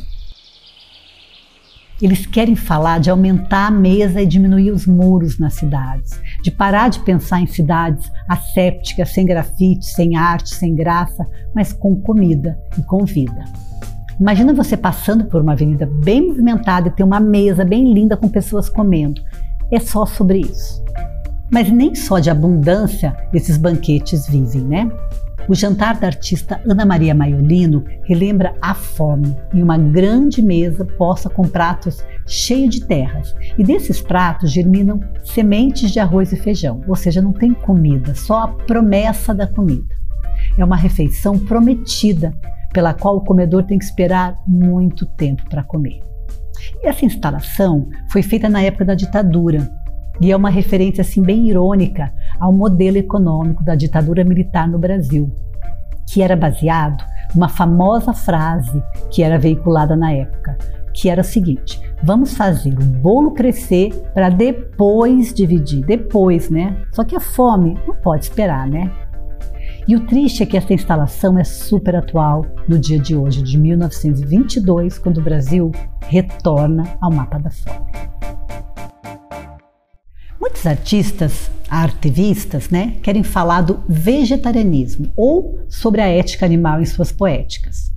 Eles 2.00 2.26
querem 2.26 2.54
falar 2.54 3.00
de 3.00 3.10
aumentar 3.10 3.66
a 3.66 3.70
mesa 3.72 4.22
e 4.22 4.26
diminuir 4.26 4.70
os 4.70 4.86
muros 4.86 5.38
nas 5.38 5.54
cidades, 5.54 6.20
de 6.42 6.50
parar 6.50 6.88
de 6.88 7.00
pensar 7.00 7.40
em 7.40 7.46
cidades 7.46 8.10
assépticas, 8.28 9.10
sem 9.10 9.26
grafite, 9.26 9.86
sem 9.86 10.16
arte, 10.16 10.54
sem 10.54 10.74
graça, 10.74 11.26
mas 11.54 11.72
com 11.72 12.00
comida 12.00 12.58
e 12.78 12.82
com 12.82 13.04
vida. 13.04 13.44
Imagina 14.20 14.52
você 14.52 14.76
passando 14.76 15.26
por 15.26 15.40
uma 15.40 15.52
avenida 15.52 15.86
bem 15.86 16.26
movimentada 16.26 16.88
e 16.88 16.90
ter 16.90 17.04
uma 17.04 17.20
mesa 17.20 17.64
bem 17.64 17.92
linda 17.92 18.16
com 18.16 18.28
pessoas 18.28 18.68
comendo. 18.68 19.22
É 19.70 19.78
só 19.78 20.04
sobre 20.06 20.40
isso. 20.40 20.82
Mas 21.50 21.70
nem 21.70 21.94
só 21.94 22.18
de 22.18 22.28
abundância 22.28 23.16
esses 23.32 23.56
banquetes 23.56 24.26
vivem, 24.26 24.62
né? 24.62 24.90
O 25.48 25.54
jantar 25.54 25.98
da 25.98 26.08
artista 26.08 26.60
Ana 26.68 26.84
Maria 26.84 27.14
Maiolino 27.14 27.82
relembra 28.04 28.54
a 28.60 28.74
fome 28.74 29.34
em 29.54 29.62
uma 29.62 29.78
grande 29.78 30.42
mesa 30.42 30.84
posta 30.84 31.30
com 31.30 31.48
pratos 31.48 32.04
cheios 32.26 32.74
de 32.74 32.86
terras. 32.86 33.34
E 33.56 33.64
desses 33.64 33.98
pratos 33.98 34.52
germinam 34.52 35.00
sementes 35.24 35.90
de 35.90 35.98
arroz 35.98 36.32
e 36.32 36.36
feijão, 36.36 36.82
ou 36.86 36.94
seja, 36.94 37.22
não 37.22 37.32
tem 37.32 37.54
comida, 37.54 38.14
só 38.14 38.42
a 38.42 38.48
promessa 38.48 39.34
da 39.34 39.46
comida. 39.46 39.96
É 40.58 40.62
uma 40.62 40.76
refeição 40.76 41.38
prometida, 41.38 42.34
pela 42.70 42.92
qual 42.92 43.16
o 43.16 43.24
comedor 43.24 43.64
tem 43.64 43.78
que 43.78 43.84
esperar 43.86 44.36
muito 44.46 45.06
tempo 45.06 45.48
para 45.48 45.62
comer. 45.62 46.02
E 46.82 46.86
essa 46.86 47.06
instalação 47.06 47.88
foi 48.12 48.22
feita 48.22 48.50
na 48.50 48.60
época 48.60 48.84
da 48.84 48.94
ditadura, 48.94 49.66
e 50.20 50.32
é 50.32 50.36
uma 50.36 50.50
referência 50.50 51.02
assim 51.02 51.22
bem 51.22 51.48
irônica 51.48 52.12
ao 52.38 52.52
modelo 52.52 52.96
econômico 52.96 53.64
da 53.64 53.74
ditadura 53.74 54.24
militar 54.24 54.68
no 54.68 54.78
Brasil, 54.78 55.30
que 56.06 56.22
era 56.22 56.36
baseado 56.36 57.04
numa 57.34 57.48
famosa 57.48 58.12
frase 58.12 58.82
que 59.10 59.22
era 59.22 59.38
veiculada 59.38 59.94
na 59.94 60.12
época, 60.12 60.56
que 60.92 61.08
era 61.08 61.20
o 61.20 61.24
seguinte: 61.24 61.80
vamos 62.02 62.34
fazer 62.34 62.72
o 62.72 62.84
bolo 62.84 63.32
crescer 63.32 63.90
para 64.14 64.28
depois 64.28 65.32
dividir, 65.32 65.84
depois, 65.84 66.50
né? 66.50 66.76
Só 66.92 67.04
que 67.04 67.14
a 67.14 67.20
fome 67.20 67.78
não 67.86 67.94
pode 67.94 68.24
esperar, 68.24 68.66
né? 68.66 68.90
E 69.86 69.96
o 69.96 70.06
triste 70.06 70.42
é 70.42 70.46
que 70.46 70.56
essa 70.56 70.74
instalação 70.74 71.38
é 71.38 71.44
super 71.44 71.96
atual 71.96 72.44
no 72.68 72.78
dia 72.78 72.98
de 72.98 73.16
hoje, 73.16 73.42
de 73.42 73.56
1922, 73.56 74.98
quando 74.98 75.18
o 75.18 75.22
Brasil 75.22 75.72
retorna 76.02 76.84
ao 77.00 77.10
mapa 77.10 77.38
da 77.38 77.50
fome. 77.50 77.86
Muitos 80.40 80.64
artistas, 80.66 81.50
artivistas, 81.68 82.70
né, 82.70 82.96
querem 83.02 83.24
falar 83.24 83.62
do 83.62 83.82
vegetarianismo 83.88 85.12
ou 85.16 85.58
sobre 85.68 86.00
a 86.00 86.06
ética 86.06 86.46
animal 86.46 86.80
em 86.80 86.86
suas 86.86 87.10
poéticas. 87.10 87.92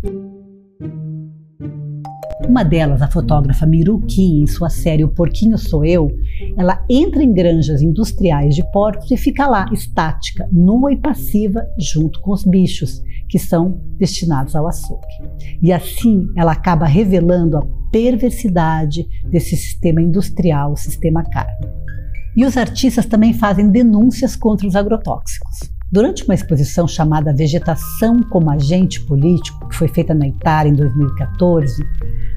Uma 2.47 2.63
delas, 2.63 3.01
a 3.01 3.07
fotógrafa 3.07 3.67
Miruki, 3.67 4.41
em 4.41 4.47
sua 4.47 4.69
série 4.69 5.03
O 5.03 5.09
Porquinho 5.09 5.57
Sou 5.57 5.85
Eu, 5.85 6.11
ela 6.57 6.83
entra 6.89 7.23
em 7.23 7.31
granjas 7.31 7.81
industriais 7.81 8.55
de 8.55 8.63
porcos 8.71 9.09
e 9.11 9.15
fica 9.15 9.47
lá, 9.47 9.67
estática, 9.71 10.49
nua 10.51 10.91
e 10.91 10.97
passiva, 10.97 11.63
junto 11.77 12.19
com 12.21 12.31
os 12.31 12.43
bichos, 12.43 13.01
que 13.29 13.37
são 13.37 13.79
destinados 13.97 14.55
ao 14.55 14.67
açougue. 14.67 15.05
E 15.61 15.71
assim 15.71 16.27
ela 16.35 16.51
acaba 16.51 16.85
revelando 16.87 17.57
a 17.57 17.65
perversidade 17.91 19.07
desse 19.29 19.55
sistema 19.55 20.01
industrial, 20.01 20.73
o 20.73 20.77
sistema 20.77 21.23
carne. 21.23 21.80
E 22.35 22.45
os 22.45 22.55
artistas 22.55 23.05
também 23.05 23.33
fazem 23.33 23.69
denúncias 23.69 24.35
contra 24.35 24.67
os 24.67 24.75
agrotóxicos. 24.75 25.80
Durante 25.91 26.23
uma 26.23 26.33
exposição 26.33 26.87
chamada 26.87 27.35
Vegetação 27.35 28.23
como 28.23 28.49
Agente 28.49 29.01
Político, 29.01 29.67
que 29.67 29.75
foi 29.75 29.89
feita 29.89 30.13
na 30.13 30.25
Itália 30.25 30.71
em 30.71 30.73
2014, 30.73 31.85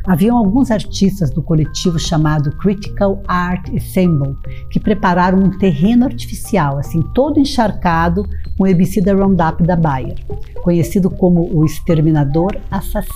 haviam 0.08 0.36
alguns 0.36 0.72
artistas 0.72 1.30
do 1.30 1.40
coletivo 1.40 1.96
chamado 1.96 2.50
Critical 2.56 3.22
Art 3.28 3.68
Ensemble 3.68 4.34
que 4.72 4.80
prepararam 4.80 5.38
um 5.38 5.56
terreno 5.56 6.04
artificial, 6.04 6.78
assim, 6.78 7.00
todo 7.14 7.38
encharcado 7.38 8.28
com 8.58 8.64
o 8.64 8.66
herbicida 8.66 9.14
Roundup 9.14 9.62
da 9.62 9.76
Bayer, 9.76 10.16
conhecido 10.60 11.08
como 11.08 11.48
o 11.56 11.64
exterminador 11.64 12.56
assassino. 12.72 13.12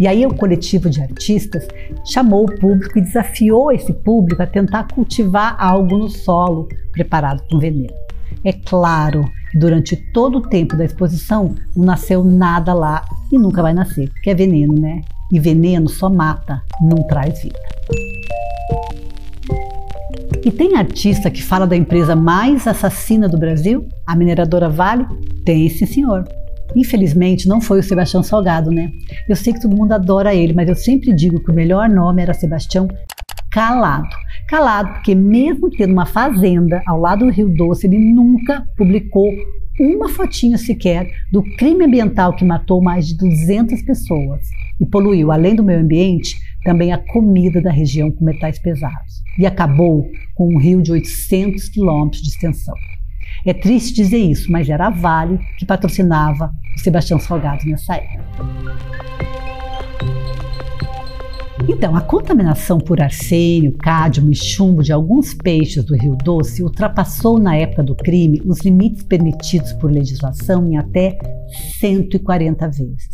E 0.00 0.08
aí 0.08 0.26
o 0.26 0.34
coletivo 0.34 0.90
de 0.90 1.00
artistas 1.00 1.68
chamou 2.04 2.42
o 2.42 2.58
público 2.58 2.98
e 2.98 3.02
desafiou 3.02 3.70
esse 3.70 3.92
público 3.92 4.42
a 4.42 4.48
tentar 4.48 4.88
cultivar 4.88 5.54
algo 5.60 5.96
no 5.96 6.08
solo 6.08 6.68
preparado 6.90 7.44
com 7.48 7.60
veneno. 7.60 7.94
É 8.44 8.52
claro 8.52 9.24
durante 9.54 9.96
todo 10.12 10.38
o 10.38 10.42
tempo 10.42 10.76
da 10.76 10.84
exposição 10.84 11.54
não 11.76 11.84
nasceu 11.84 12.24
nada 12.24 12.72
lá 12.74 13.04
e 13.32 13.38
nunca 13.38 13.62
vai 13.62 13.72
nascer, 13.72 14.08
porque 14.10 14.30
é 14.30 14.34
veneno, 14.34 14.74
né? 14.74 15.00
E 15.32 15.40
veneno 15.40 15.88
só 15.88 16.08
mata, 16.08 16.62
não 16.80 17.06
traz 17.06 17.42
vida. 17.42 17.58
E 20.44 20.50
tem 20.50 20.76
artista 20.76 21.30
que 21.30 21.42
fala 21.42 21.66
da 21.66 21.74
empresa 21.74 22.14
mais 22.14 22.66
assassina 22.66 23.28
do 23.28 23.38
Brasil, 23.38 23.88
a 24.06 24.14
mineradora 24.14 24.68
Vale? 24.68 25.06
Tem 25.44 25.68
sim, 25.70 25.86
senhor. 25.86 26.24
Infelizmente, 26.76 27.48
não 27.48 27.60
foi 27.60 27.80
o 27.80 27.82
Sebastião 27.82 28.22
Salgado, 28.22 28.70
né? 28.70 28.90
Eu 29.28 29.36
sei 29.36 29.52
que 29.52 29.60
todo 29.60 29.76
mundo 29.76 29.92
adora 29.92 30.34
ele, 30.34 30.52
mas 30.52 30.68
eu 30.68 30.74
sempre 30.74 31.14
digo 31.14 31.42
que 31.42 31.50
o 31.50 31.54
melhor 31.54 31.88
nome 31.88 32.20
era 32.20 32.34
Sebastião 32.34 32.88
Calado. 33.50 34.08
Calado, 34.48 34.94
porque 34.94 35.14
mesmo 35.14 35.70
tendo 35.70 35.92
uma 35.92 36.06
fazenda 36.06 36.82
ao 36.86 37.00
lado 37.00 37.24
do 37.24 37.30
Rio 37.30 37.48
Doce, 37.48 37.86
ele 37.86 37.98
nunca 37.98 38.66
publicou 38.76 39.26
uma 39.80 40.08
fotinha 40.08 40.56
sequer 40.56 41.10
do 41.32 41.42
crime 41.56 41.84
ambiental 41.84 42.34
que 42.34 42.44
matou 42.44 42.82
mais 42.82 43.08
de 43.08 43.16
200 43.16 43.82
pessoas 43.82 44.40
e 44.80 44.86
poluiu, 44.86 45.32
além 45.32 45.54
do 45.54 45.64
meio 45.64 45.80
ambiente, 45.80 46.36
também 46.62 46.92
a 46.92 46.98
comida 46.98 47.60
da 47.60 47.70
região 47.70 48.10
com 48.10 48.24
metais 48.24 48.58
pesados. 48.58 49.22
E 49.38 49.46
acabou 49.46 50.06
com 50.34 50.54
um 50.54 50.58
rio 50.58 50.80
de 50.80 50.92
800 50.92 51.68
quilômetros 51.70 52.22
de 52.22 52.28
extensão. 52.28 52.74
É 53.44 53.52
triste 53.52 53.94
dizer 53.94 54.18
isso, 54.18 54.50
mas 54.50 54.68
era 54.68 54.86
a 54.86 54.90
Vale 54.90 55.38
que 55.58 55.66
patrocinava 55.66 56.52
o 56.76 56.80
Sebastião 56.80 57.18
Salgado 57.18 57.64
nessa 57.66 57.96
época. 57.96 59.33
Então, 61.66 61.96
a 61.96 62.00
contaminação 62.00 62.78
por 62.78 63.00
arsênio, 63.00 63.72
cádmio 63.78 64.32
e 64.32 64.36
chumbo 64.36 64.82
de 64.82 64.92
alguns 64.92 65.32
peixes 65.32 65.82
do 65.82 65.96
Rio 65.96 66.16
Doce 66.22 66.62
ultrapassou 66.62 67.38
na 67.38 67.56
época 67.56 67.82
do 67.82 67.94
crime 67.94 68.42
os 68.44 68.60
limites 68.60 69.02
permitidos 69.02 69.72
por 69.74 69.90
legislação 69.90 70.66
em 70.66 70.76
até 70.76 71.16
140 71.80 72.68
vezes. 72.68 73.08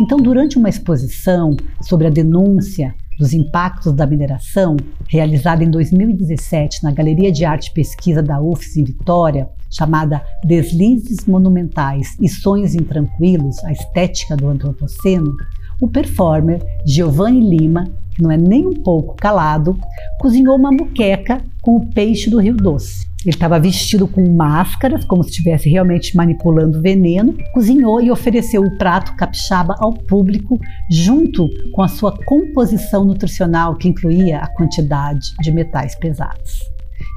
Então, 0.00 0.18
durante 0.18 0.56
uma 0.56 0.70
exposição 0.70 1.54
sobre 1.82 2.06
a 2.06 2.10
denúncia 2.10 2.94
dos 3.18 3.32
impactos 3.32 3.92
da 3.92 4.06
mineração, 4.06 4.76
realizada 5.08 5.62
em 5.62 5.70
2017 5.70 6.82
na 6.82 6.92
Galeria 6.92 7.32
de 7.32 7.44
Arte 7.44 7.68
e 7.68 7.74
Pesquisa 7.74 8.22
da 8.22 8.40
UFS 8.40 8.76
em 8.76 8.84
Vitória, 8.84 9.48
chamada 9.70 10.22
Deslizes 10.44 11.26
Monumentais 11.26 12.16
e 12.20 12.28
Sonhos 12.28 12.74
Intranquilos, 12.74 13.62
a 13.64 13.72
estética 13.72 14.36
do 14.36 14.48
antropoceno, 14.48 15.34
o 15.80 15.88
performer 15.88 16.60
Giovanni 16.86 17.40
Lima, 17.40 17.88
que 18.14 18.22
não 18.22 18.30
é 18.30 18.36
nem 18.36 18.66
um 18.66 18.74
pouco 18.74 19.14
calado, 19.16 19.78
cozinhou 20.18 20.56
uma 20.56 20.70
muqueca 20.70 21.42
com 21.60 21.76
o 21.76 21.86
peixe 21.86 22.30
do 22.30 22.38
Rio 22.38 22.56
Doce. 22.56 23.06
Ele 23.26 23.34
estava 23.34 23.58
vestido 23.58 24.06
com 24.06 24.24
máscaras, 24.30 25.04
como 25.04 25.24
se 25.24 25.30
estivesse 25.30 25.68
realmente 25.68 26.16
manipulando 26.16 26.80
veneno, 26.80 27.36
cozinhou 27.52 28.00
e 28.00 28.08
ofereceu 28.08 28.62
o 28.62 28.78
prato 28.78 29.16
capixaba 29.16 29.74
ao 29.80 29.92
público, 29.92 30.60
junto 30.88 31.48
com 31.72 31.82
a 31.82 31.88
sua 31.88 32.16
composição 32.24 33.04
nutricional, 33.04 33.74
que 33.74 33.88
incluía 33.88 34.38
a 34.38 34.46
quantidade 34.46 35.32
de 35.42 35.50
metais 35.50 35.96
pesados. 35.96 36.60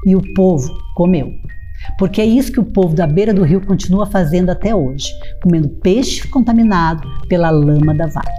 E 0.04 0.16
o 0.16 0.34
povo 0.34 0.76
comeu. 0.96 1.32
Porque 1.98 2.20
é 2.20 2.24
isso 2.24 2.52
que 2.52 2.60
o 2.60 2.64
povo 2.64 2.94
da 2.94 3.06
beira 3.06 3.32
do 3.32 3.42
rio 3.42 3.60
continua 3.60 4.06
fazendo 4.06 4.50
até 4.50 4.74
hoje, 4.74 5.08
comendo 5.42 5.68
peixe 5.68 6.26
contaminado 6.28 7.08
pela 7.28 7.50
lama 7.50 7.94
da 7.94 8.06
vaca. 8.06 8.30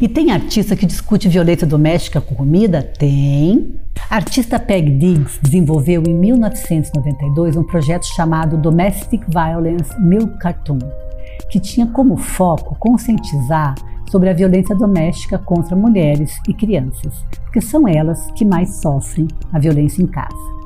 E 0.00 0.08
tem 0.08 0.30
artista 0.30 0.76
que 0.76 0.84
discute 0.84 1.28
violência 1.28 1.66
doméstica 1.66 2.20
com 2.20 2.34
comida? 2.34 2.82
Tem. 2.82 3.74
A 4.10 4.16
artista 4.16 4.58
Peg 4.58 4.90
Diggs 4.90 5.38
desenvolveu 5.42 6.02
em 6.06 6.14
1992 6.14 7.56
um 7.56 7.64
projeto 7.64 8.04
chamado 8.14 8.58
Domestic 8.58 9.22
Violence 9.26 9.98
Milk 9.98 10.38
Cartoon, 10.38 10.78
que 11.50 11.58
tinha 11.58 11.86
como 11.86 12.16
foco 12.16 12.76
conscientizar 12.78 13.74
sobre 14.10 14.28
a 14.28 14.34
violência 14.34 14.74
doméstica 14.74 15.38
contra 15.38 15.76
mulheres 15.76 16.38
e 16.48 16.54
crianças, 16.54 17.24
porque 17.44 17.60
são 17.60 17.86
elas 17.86 18.30
que 18.32 18.44
mais 18.44 18.76
sofrem 18.76 19.26
a 19.52 19.58
violência 19.58 20.02
em 20.02 20.06
casa. 20.06 20.56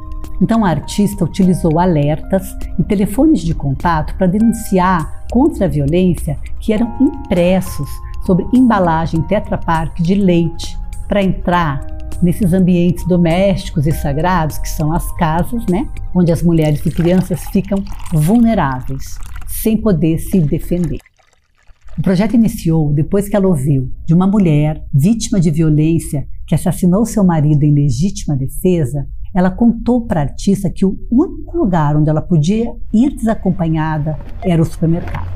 Então 0.41 0.65
a 0.65 0.71
artista 0.71 1.25
utilizou 1.25 1.79
alertas 1.79 2.57
e 2.79 2.85
telefones 2.85 3.41
de 3.43 3.55
contato 3.55 4.15
para 4.17 4.27
denunciar 4.27 5.25
contra 5.31 5.67
a 5.67 5.69
violência 5.69 6.39
que 6.59 6.73
eram 6.73 6.97
impressos 7.01 7.89
sobre 8.25 8.47
embalagem 8.53 9.23
Tetra 9.23 9.59
Pak 9.59 10.03
de 10.03 10.15
leite 10.15 10.79
para 11.07 11.23
entrar 11.23 11.87
nesses 12.23 12.53
ambientes 12.53 13.07
domésticos 13.07 13.87
e 13.87 13.93
sagrados 13.93 14.59
que 14.59 14.69
são 14.69 14.93
as 14.93 15.11
casas, 15.13 15.65
né, 15.67 15.89
onde 16.15 16.31
as 16.31 16.43
mulheres 16.43 16.85
e 16.85 16.91
crianças 16.91 17.43
ficam 17.51 17.83
vulneráveis, 18.13 19.19
sem 19.47 19.77
poder 19.77 20.19
se 20.19 20.41
defender. 20.41 21.01
O 21.99 22.03
projeto 22.03 22.35
iniciou 22.35 22.93
depois 22.93 23.29
que 23.29 23.35
ela 23.35 23.49
ouviu 23.49 23.91
de 24.07 24.15
uma 24.15 24.27
mulher 24.27 24.83
vítima 24.95 25.41
de 25.41 25.51
violência 25.51 26.27
que 26.47 26.55
assassinou 26.55 27.05
seu 27.05 27.25
marido 27.25 27.65
em 27.65 27.75
legítima 27.75 28.37
defesa. 28.37 29.07
Ela 29.35 29.51
contou 29.51 30.07
para 30.07 30.21
a 30.21 30.23
artista 30.25 30.71
que 30.71 30.85
o 30.85 30.97
único 31.11 31.59
lugar 31.59 31.97
onde 31.97 32.09
ela 32.09 32.23
podia 32.23 32.73
ir 32.93 33.15
desacompanhada 33.15 34.19
era 34.43 34.63
o 34.63 34.65
supermercado. 34.65 35.29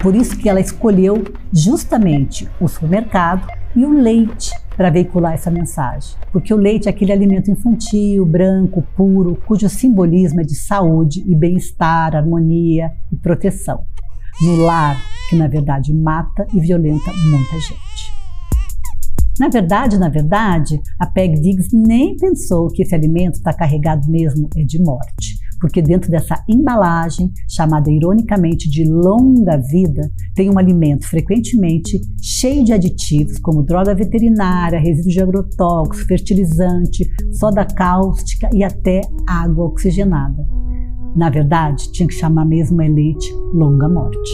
Por 0.00 0.16
isso 0.16 0.36
que 0.36 0.48
ela 0.48 0.60
escolheu 0.60 1.22
justamente 1.52 2.48
o 2.60 2.68
supermercado 2.68 3.46
e 3.74 3.84
o 3.84 3.92
leite 3.92 4.50
para 4.76 4.90
veicular 4.90 5.34
essa 5.34 5.50
mensagem, 5.50 6.16
porque 6.32 6.52
o 6.52 6.56
leite 6.56 6.86
é 6.86 6.90
aquele 6.90 7.12
alimento 7.12 7.50
infantil, 7.50 8.24
branco, 8.26 8.84
puro, 8.94 9.36
cujo 9.46 9.68
simbolismo 9.68 10.40
é 10.40 10.44
de 10.44 10.54
saúde 10.54 11.24
e 11.26 11.34
bem-estar, 11.34 12.14
harmonia 12.14 12.90
e 13.10 13.16
proteção. 13.16 13.84
No 14.42 14.56
lar, 14.56 15.02
que 15.30 15.36
na 15.36 15.48
verdade 15.48 15.94
mata 15.94 16.46
e 16.52 16.60
violenta 16.60 17.10
muita 17.30 17.58
gente. 17.58 18.16
Na 19.38 19.48
verdade, 19.48 19.98
na 19.98 20.08
verdade, 20.08 20.80
a 20.98 21.06
Peg 21.06 21.40
Diggs 21.40 21.68
nem 21.72 22.16
pensou 22.16 22.68
que 22.68 22.82
esse 22.82 22.94
alimento 22.94 23.34
está 23.34 23.52
carregado 23.52 24.10
mesmo 24.10 24.48
é 24.56 24.62
de 24.62 24.78
morte, 24.78 25.38
porque 25.60 25.80
dentro 25.80 26.10
dessa 26.10 26.42
embalagem, 26.48 27.32
chamada 27.48 27.90
ironicamente 27.90 28.68
de 28.68 28.84
longa 28.84 29.56
vida, 29.56 30.10
tem 30.34 30.50
um 30.50 30.58
alimento 30.58 31.06
frequentemente 31.06 31.98
cheio 32.22 32.64
de 32.64 32.72
aditivos 32.72 33.38
como 33.38 33.62
droga 33.62 33.94
veterinária, 33.94 34.80
resíduos 34.80 35.14
de 35.14 35.22
agrotóxicos, 35.22 36.06
fertilizante, 36.06 37.06
soda 37.32 37.64
cáustica 37.64 38.50
e 38.52 38.62
até 38.62 39.00
água 39.26 39.66
oxigenada. 39.66 40.46
Na 41.16 41.30
verdade, 41.30 41.90
tinha 41.92 42.06
que 42.06 42.14
chamar 42.14 42.44
mesmo 42.44 42.82
Elite 42.82 43.32
Longa 43.54 43.88
Morte. 43.88 44.30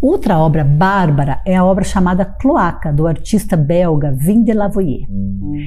Outra 0.00 0.38
obra 0.38 0.62
bárbara 0.62 1.42
é 1.44 1.56
a 1.56 1.64
obra 1.64 1.82
chamada 1.82 2.24
Cloaca, 2.24 2.92
do 2.92 3.08
artista 3.08 3.56
belga 3.56 4.12
Vin 4.12 4.44
de 4.44 4.52
Lavoyer. 4.52 5.08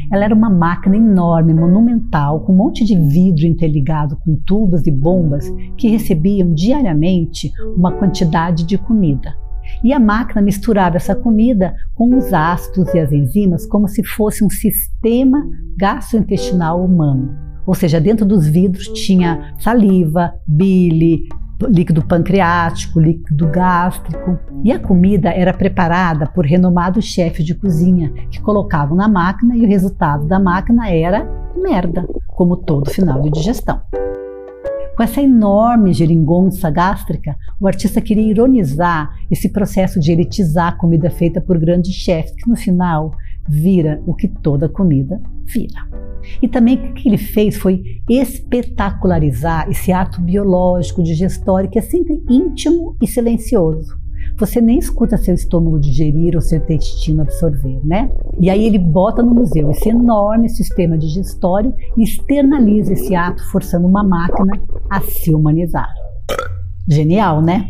Ela 0.09 0.23
era 0.23 0.33
uma 0.33 0.49
máquina 0.49 0.95
enorme, 0.95 1.53
monumental, 1.53 2.39
com 2.45 2.53
um 2.53 2.55
monte 2.55 2.85
de 2.85 2.97
vidro 2.97 3.45
interligado 3.45 4.17
com 4.23 4.39
tubos 4.45 4.87
e 4.87 4.91
bombas 4.91 5.45
que 5.75 5.89
recebiam 5.89 6.53
diariamente 6.53 7.51
uma 7.75 7.91
quantidade 7.91 8.65
de 8.65 8.77
comida. 8.77 9.35
E 9.83 9.91
a 9.91 9.99
máquina 9.99 10.41
misturava 10.41 10.95
essa 10.95 11.13
comida 11.13 11.75
com 11.93 12.15
os 12.15 12.33
ácidos 12.33 12.93
e 12.93 12.99
as 12.99 13.11
enzimas 13.11 13.65
como 13.67 13.89
se 13.89 14.01
fosse 14.01 14.45
um 14.45 14.49
sistema 14.49 15.45
gastrointestinal 15.77 16.81
humano. 16.81 17.50
Ou 17.71 17.75
seja, 17.75 18.01
dentro 18.01 18.25
dos 18.25 18.45
vidros 18.45 18.89
tinha 18.89 19.53
saliva, 19.57 20.33
bile, 20.45 21.29
líquido 21.69 22.05
pancreático, 22.05 22.99
líquido 22.99 23.47
gástrico. 23.47 24.37
E 24.61 24.73
a 24.73 24.77
comida 24.77 25.29
era 25.29 25.53
preparada 25.53 26.27
por 26.27 26.45
renomados 26.45 27.05
chefes 27.05 27.45
de 27.45 27.55
cozinha 27.55 28.11
que 28.29 28.41
colocavam 28.41 28.97
na 28.97 29.07
máquina 29.07 29.55
e 29.55 29.63
o 29.63 29.67
resultado 29.69 30.27
da 30.27 30.37
máquina 30.37 30.89
era 30.89 31.25
merda, 31.55 32.05
como 32.27 32.57
todo 32.57 32.91
final 32.91 33.21
de 33.21 33.29
digestão. 33.29 33.81
Com 34.97 35.03
essa 35.03 35.21
enorme 35.21 35.93
geringonça 35.93 36.69
gástrica, 36.69 37.37
o 37.57 37.67
artista 37.69 38.01
queria 38.01 38.29
ironizar 38.29 39.15
esse 39.31 39.47
processo 39.47 39.97
de 39.97 40.11
elitizar 40.11 40.73
a 40.73 40.77
comida 40.77 41.09
feita 41.09 41.39
por 41.39 41.57
grandes 41.57 41.95
chefes, 41.95 42.35
que 42.35 42.49
no 42.49 42.57
final 42.57 43.13
vira 43.47 44.03
o 44.05 44.13
que 44.13 44.27
toda 44.27 44.67
comida 44.67 45.21
vira. 45.45 46.10
E 46.41 46.47
também 46.47 46.75
o 46.75 46.93
que 46.93 47.07
ele 47.09 47.17
fez 47.17 47.57
foi 47.57 47.83
espetacularizar 48.09 49.69
esse 49.69 49.91
ato 49.91 50.21
biológico 50.21 51.03
digestório 51.03 51.69
que 51.69 51.79
é 51.79 51.81
sempre 51.81 52.21
íntimo 52.29 52.95
e 53.01 53.07
silencioso. 53.07 53.99
Você 54.37 54.61
nem 54.61 54.79
escuta 54.79 55.17
seu 55.17 55.35
estômago 55.35 55.79
digerir 55.79 56.35
ou 56.35 56.41
seu 56.41 56.57
intestino 56.57 57.21
absorver, 57.21 57.79
né? 57.83 58.09
E 58.39 58.49
aí 58.49 58.65
ele 58.65 58.79
bota 58.79 59.21
no 59.21 59.33
museu 59.33 59.69
esse 59.71 59.89
enorme 59.89 60.49
sistema 60.49 60.97
digestório 60.97 61.73
e 61.97 62.03
externaliza 62.03 62.93
esse 62.93 63.13
ato, 63.13 63.43
forçando 63.51 63.87
uma 63.87 64.03
máquina 64.03 64.53
a 64.89 65.01
se 65.01 65.33
humanizar. 65.33 65.89
Genial, 66.87 67.41
né? 67.41 67.69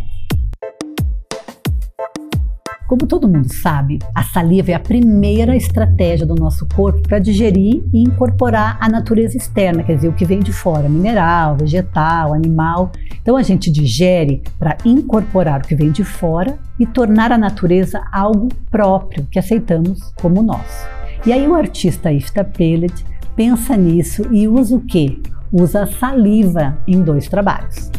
Como 2.91 3.07
todo 3.07 3.25
mundo 3.25 3.47
sabe, 3.53 3.99
a 4.13 4.21
saliva 4.21 4.71
é 4.71 4.73
a 4.73 4.79
primeira 4.79 5.55
estratégia 5.55 6.25
do 6.25 6.35
nosso 6.35 6.67
corpo 6.75 7.01
para 7.07 7.19
digerir 7.19 7.81
e 7.93 8.03
incorporar 8.03 8.77
a 8.81 8.89
natureza 8.89 9.37
externa, 9.37 9.81
quer 9.81 9.95
dizer, 9.95 10.09
o 10.09 10.13
que 10.13 10.25
vem 10.25 10.41
de 10.41 10.51
fora, 10.51 10.89
mineral, 10.89 11.55
vegetal, 11.55 12.33
animal. 12.33 12.91
Então 13.21 13.37
a 13.37 13.43
gente 13.43 13.71
digere 13.71 14.43
para 14.59 14.77
incorporar 14.83 15.61
o 15.61 15.63
que 15.65 15.73
vem 15.73 15.89
de 15.89 16.03
fora 16.03 16.59
e 16.77 16.85
tornar 16.85 17.31
a 17.31 17.37
natureza 17.37 18.03
algo 18.11 18.49
próprio 18.69 19.25
que 19.31 19.39
aceitamos 19.39 20.11
como 20.21 20.43
nosso. 20.43 20.85
E 21.25 21.31
aí 21.31 21.47
o 21.47 21.55
artista 21.55 22.11
Ifta 22.11 22.43
Pellet 22.43 23.05
pensa 23.37 23.77
nisso 23.77 24.23
e 24.29 24.49
usa 24.49 24.75
o 24.75 24.81
quê? 24.81 25.17
Usa 25.49 25.83
a 25.83 25.87
saliva 25.87 26.77
em 26.85 27.01
dois 27.01 27.29
trabalhos. 27.29 27.89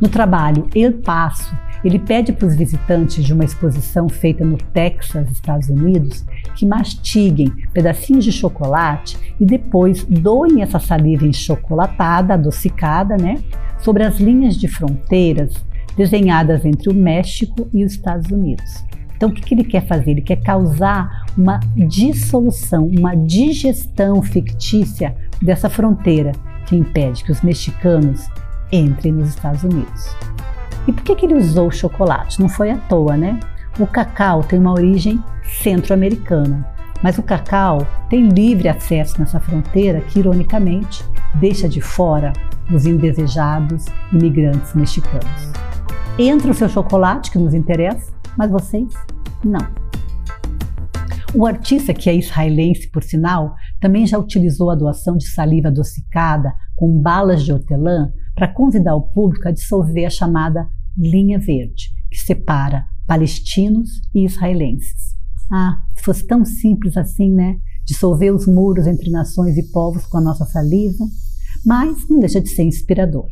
No 0.00 0.08
trabalho 0.08 0.66
El 0.74 0.94
Passo, 0.94 1.54
ele 1.84 1.98
pede 1.98 2.32
para 2.32 2.46
os 2.46 2.56
visitantes 2.56 3.22
de 3.22 3.32
uma 3.32 3.44
exposição 3.44 4.08
feita 4.08 4.44
no 4.44 4.56
Texas, 4.56 5.30
Estados 5.30 5.68
Unidos, 5.68 6.24
que 6.54 6.64
mastiguem 6.64 7.52
pedacinhos 7.72 8.24
de 8.24 8.32
chocolate 8.32 9.16
e 9.38 9.44
depois 9.44 10.04
doem 10.04 10.62
essa 10.62 10.78
saliva 10.78 11.26
enchocolatada, 11.26 12.34
adocicada, 12.34 13.16
né, 13.16 13.42
sobre 13.78 14.02
as 14.02 14.18
linhas 14.18 14.56
de 14.56 14.66
fronteiras 14.66 15.52
desenhadas 15.96 16.64
entre 16.64 16.88
o 16.88 16.94
México 16.94 17.68
e 17.72 17.84
os 17.84 17.92
Estados 17.92 18.30
Unidos. 18.30 18.84
Então, 19.16 19.28
o 19.28 19.32
que, 19.32 19.42
que 19.42 19.54
ele 19.54 19.64
quer 19.64 19.86
fazer? 19.86 20.10
Ele 20.10 20.22
quer 20.22 20.42
causar 20.42 21.24
uma 21.36 21.60
dissolução, 21.76 22.86
uma 22.86 23.14
digestão 23.14 24.20
fictícia 24.22 25.14
dessa 25.40 25.70
fronteira 25.70 26.32
que 26.66 26.74
impede 26.74 27.22
que 27.22 27.30
os 27.30 27.42
mexicanos 27.42 28.28
entrem 28.72 29.12
nos 29.12 29.28
Estados 29.28 29.62
Unidos. 29.62 30.14
E 30.86 30.92
por 30.92 31.02
que, 31.02 31.16
que 31.16 31.26
ele 31.26 31.34
usou 31.34 31.68
o 31.68 31.72
chocolate? 31.72 32.40
Não 32.40 32.48
foi 32.48 32.70
à 32.70 32.76
toa, 32.76 33.16
né? 33.16 33.40
O 33.78 33.86
cacau 33.86 34.42
tem 34.42 34.58
uma 34.58 34.72
origem 34.72 35.22
centro-americana, 35.62 36.66
mas 37.02 37.18
o 37.18 37.22
cacau 37.22 37.86
tem 38.08 38.28
livre 38.28 38.68
acesso 38.68 39.18
nessa 39.18 39.40
fronteira 39.40 40.00
que, 40.00 40.18
ironicamente, 40.18 41.04
deixa 41.34 41.68
de 41.68 41.80
fora 41.80 42.32
os 42.72 42.86
indesejados 42.86 43.86
imigrantes 44.12 44.74
mexicanos. 44.74 45.52
Entra 46.18 46.50
o 46.50 46.54
seu 46.54 46.68
chocolate, 46.68 47.30
que 47.30 47.38
nos 47.38 47.54
interessa, 47.54 48.12
mas 48.36 48.50
vocês 48.50 48.94
não. 49.44 49.66
O 51.34 51.46
artista, 51.46 51.92
que 51.92 52.08
é 52.08 52.14
israelense 52.14 52.88
por 52.90 53.02
sinal, 53.02 53.54
também 53.80 54.06
já 54.06 54.16
utilizou 54.16 54.70
a 54.70 54.76
doação 54.76 55.16
de 55.16 55.26
saliva 55.26 55.68
adocicada 55.68 56.54
com 56.76 57.00
balas 57.00 57.42
de 57.42 57.52
hortelã 57.52 58.12
para 58.36 58.46
convidar 58.46 58.94
o 58.94 59.02
público 59.02 59.48
a 59.48 59.52
dissolver 59.52 60.06
a 60.06 60.10
chamada 60.10 60.68
linha 60.96 61.38
verde, 61.38 61.90
que 62.10 62.18
separa 62.18 62.86
palestinos 63.06 63.90
e 64.14 64.24
israelenses. 64.24 65.14
Ah, 65.52 65.76
se 65.96 66.02
fosse 66.02 66.26
tão 66.26 66.44
simples 66.44 66.96
assim, 66.96 67.30
né? 67.30 67.58
Dissolver 67.84 68.34
os 68.34 68.46
muros 68.46 68.86
entre 68.86 69.10
nações 69.10 69.58
e 69.58 69.70
povos 69.70 70.06
com 70.06 70.18
a 70.18 70.20
nossa 70.20 70.44
saliva, 70.46 71.04
mas 71.64 72.08
não 72.08 72.18
deixa 72.18 72.40
de 72.40 72.48
ser 72.48 72.64
inspirador. 72.64 73.26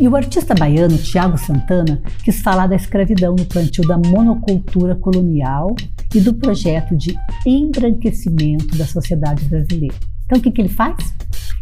E 0.00 0.08
o 0.08 0.16
artista 0.16 0.54
baiano 0.54 0.96
Tiago 0.98 1.38
Santana 1.38 2.02
quis 2.24 2.40
falar 2.40 2.66
da 2.66 2.76
escravidão 2.76 3.36
no 3.36 3.44
plantio 3.44 3.86
da 3.86 3.98
monocultura 3.98 4.96
colonial 4.96 5.76
e 6.14 6.20
do 6.20 6.34
projeto 6.34 6.96
de 6.96 7.14
embranquecimento 7.46 8.76
da 8.76 8.86
sociedade 8.86 9.44
brasileira. 9.44 9.94
Então, 10.24 10.38
o 10.38 10.42
que, 10.42 10.50
que 10.50 10.60
ele 10.60 10.68
faz? 10.68 11.14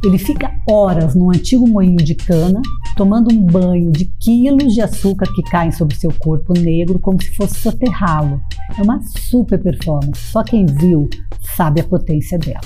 Ele 0.03 0.17
fica 0.17 0.51
horas 0.67 1.15
num 1.15 1.29
antigo 1.31 1.69
moinho 1.69 1.99
de 1.99 2.15
cana, 2.15 2.63
tomando 2.97 3.31
um 3.35 3.43
banho 3.43 3.93
de 3.93 4.07
quilos 4.19 4.73
de 4.73 4.81
açúcar 4.81 5.31
que 5.35 5.43
caem 5.43 5.71
sobre 5.71 5.95
seu 5.95 6.11
corpo 6.11 6.55
negro 6.59 6.99
como 6.99 7.23
se 7.23 7.31
fosse 7.37 7.57
soterrá-lo. 7.57 8.41
É 8.79 8.83
uma 8.83 9.03
super 9.03 9.63
performance, 9.63 10.23
só 10.33 10.43
quem 10.43 10.65
viu 10.65 11.07
sabe 11.55 11.83
a 11.83 11.85
potência 11.85 12.39
dela. 12.39 12.61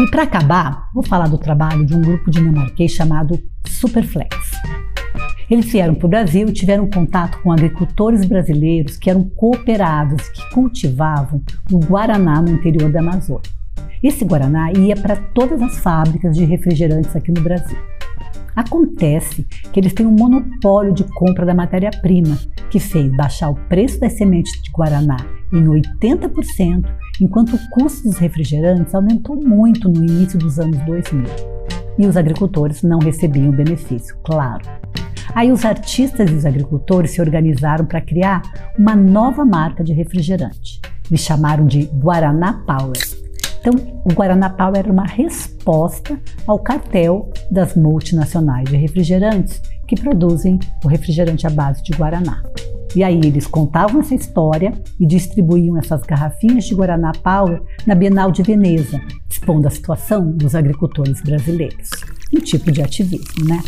E 0.00 0.10
para 0.10 0.24
acabar, 0.24 0.88
vou 0.92 1.04
falar 1.04 1.28
do 1.28 1.38
trabalho 1.38 1.86
de 1.86 1.94
um 1.94 2.00
grupo 2.00 2.32
dinamarquês 2.32 2.90
chamado 2.90 3.40
Superflex. 3.68 4.36
Eles 5.48 5.66
vieram 5.66 5.94
para 5.94 6.06
o 6.06 6.10
Brasil 6.10 6.48
e 6.48 6.52
tiveram 6.52 6.90
contato 6.90 7.40
com 7.42 7.52
agricultores 7.52 8.24
brasileiros 8.24 8.96
que 8.96 9.08
eram 9.08 9.22
cooperados, 9.36 10.28
que 10.30 10.50
cultivavam 10.50 11.40
o 11.70 11.78
guaraná 11.78 12.42
no 12.42 12.50
interior 12.50 12.90
da 12.90 12.98
Amazônia. 12.98 13.61
Esse 14.02 14.24
Guaraná 14.24 14.72
ia 14.72 14.96
para 14.96 15.14
todas 15.14 15.62
as 15.62 15.78
fábricas 15.78 16.36
de 16.36 16.44
refrigerantes 16.44 17.14
aqui 17.14 17.30
no 17.30 17.40
Brasil. 17.40 17.78
Acontece 18.56 19.46
que 19.72 19.78
eles 19.78 19.92
têm 19.92 20.04
um 20.04 20.10
monopólio 20.10 20.92
de 20.92 21.04
compra 21.04 21.46
da 21.46 21.54
matéria-prima, 21.54 22.36
que 22.68 22.80
fez 22.80 23.14
baixar 23.16 23.50
o 23.50 23.54
preço 23.68 24.00
das 24.00 24.14
sementes 24.14 24.60
de 24.60 24.70
Guaraná 24.72 25.16
em 25.52 25.64
80%, 25.64 26.84
enquanto 27.20 27.54
o 27.54 27.70
custo 27.70 28.02
dos 28.08 28.18
refrigerantes 28.18 28.92
aumentou 28.92 29.36
muito 29.36 29.88
no 29.88 30.04
início 30.04 30.38
dos 30.38 30.58
anos 30.58 30.78
2000. 30.84 31.24
E 31.96 32.06
os 32.06 32.16
agricultores 32.16 32.82
não 32.82 32.98
recebiam 32.98 33.50
o 33.50 33.56
benefício, 33.56 34.16
claro. 34.24 34.62
Aí 35.32 35.52
os 35.52 35.64
artistas 35.64 36.28
e 36.28 36.34
os 36.34 36.44
agricultores 36.44 37.12
se 37.12 37.20
organizaram 37.20 37.86
para 37.86 38.00
criar 38.00 38.42
uma 38.76 38.96
nova 38.96 39.44
marca 39.44 39.84
de 39.84 39.92
refrigerante. 39.92 40.80
Eles 41.08 41.20
chamaram 41.20 41.66
de 41.66 41.84
Guaraná 41.84 42.64
Power 42.66 43.21
então, 43.64 44.02
o 44.04 44.12
Guaraná 44.12 44.50
Power 44.50 44.76
era 44.76 44.92
uma 44.92 45.06
resposta 45.06 46.18
ao 46.48 46.58
cartel 46.58 47.30
das 47.48 47.76
multinacionais 47.76 48.68
de 48.68 48.76
refrigerantes 48.76 49.62
que 49.86 49.94
produzem 49.94 50.58
o 50.84 50.88
refrigerante 50.88 51.46
à 51.46 51.50
base 51.50 51.80
de 51.80 51.92
Guaraná. 51.92 52.42
E 52.96 53.04
aí 53.04 53.20
eles 53.22 53.46
contavam 53.46 54.00
essa 54.00 54.16
história 54.16 54.72
e 54.98 55.06
distribuíam 55.06 55.78
essas 55.78 56.02
garrafinhas 56.02 56.64
de 56.64 56.74
Guaraná 56.74 57.12
Power 57.12 57.62
na 57.86 57.94
Bienal 57.94 58.32
de 58.32 58.42
Veneza, 58.42 59.00
expondo 59.30 59.68
a 59.68 59.70
situação 59.70 60.32
dos 60.32 60.56
agricultores 60.56 61.22
brasileiros. 61.22 61.88
Um 62.34 62.40
tipo 62.40 62.72
de 62.72 62.82
ativismo, 62.82 63.44
né? 63.46 63.60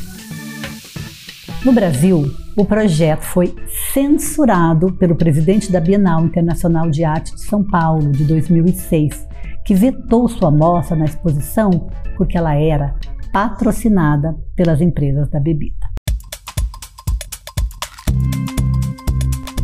No 1.64 1.72
Brasil, 1.72 2.34
o 2.56 2.64
projeto 2.64 3.22
foi 3.22 3.54
censurado 3.92 4.92
pelo 4.94 5.14
presidente 5.14 5.70
da 5.70 5.80
Bienal 5.80 6.24
Internacional 6.24 6.90
de 6.90 7.04
Arte 7.04 7.32
de 7.34 7.42
São 7.42 7.62
Paulo 7.62 8.10
de 8.10 8.24
2006, 8.24 9.33
que 9.64 9.74
vetou 9.74 10.28
sua 10.28 10.50
mostra 10.50 10.96
na 10.96 11.06
exposição 11.06 11.88
porque 12.16 12.36
ela 12.36 12.54
era 12.54 12.94
patrocinada 13.32 14.36
pelas 14.54 14.80
empresas 14.80 15.28
da 15.28 15.40
bebida. 15.40 15.94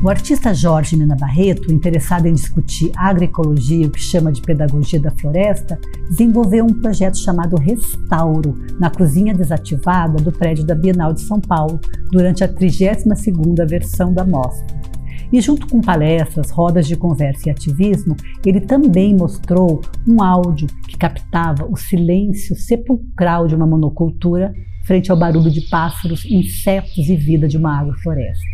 O 0.02 0.08
artista 0.08 0.54
Jorge 0.54 0.96
Mina 0.96 1.14
Barreto, 1.14 1.70
interessado 1.70 2.24
em 2.24 2.32
discutir 2.32 2.90
agroecologia, 2.96 3.86
o 3.86 3.90
que 3.90 4.00
chama 4.00 4.32
de 4.32 4.40
pedagogia 4.40 4.98
da 4.98 5.10
floresta, 5.10 5.78
desenvolveu 6.08 6.64
um 6.64 6.80
projeto 6.80 7.18
chamado 7.18 7.58
Restauro, 7.58 8.54
na 8.78 8.88
cozinha 8.88 9.34
desativada 9.34 10.16
do 10.16 10.32
prédio 10.32 10.64
da 10.64 10.74
Bienal 10.74 11.12
de 11.12 11.20
São 11.20 11.38
Paulo, 11.38 11.78
durante 12.10 12.42
a 12.42 12.48
32ª 12.48 13.68
versão 13.68 14.10
da 14.10 14.24
mostra. 14.24 14.80
E 15.32 15.40
junto 15.40 15.66
com 15.68 15.80
palestras, 15.80 16.50
rodas 16.50 16.86
de 16.86 16.96
conversa 16.96 17.48
e 17.48 17.50
ativismo, 17.50 18.16
ele 18.44 18.60
também 18.60 19.16
mostrou 19.16 19.80
um 20.06 20.22
áudio 20.22 20.66
que 20.88 20.96
captava 20.96 21.66
o 21.70 21.76
silêncio 21.76 22.56
sepulcral 22.56 23.46
de 23.46 23.54
uma 23.54 23.66
monocultura 23.66 24.52
frente 24.84 25.10
ao 25.10 25.16
barulho 25.16 25.50
de 25.50 25.60
pássaros, 25.68 26.24
insetos 26.24 27.08
e 27.08 27.16
vida 27.16 27.46
de 27.46 27.56
uma 27.56 27.78
agrofloresta. 27.78 28.44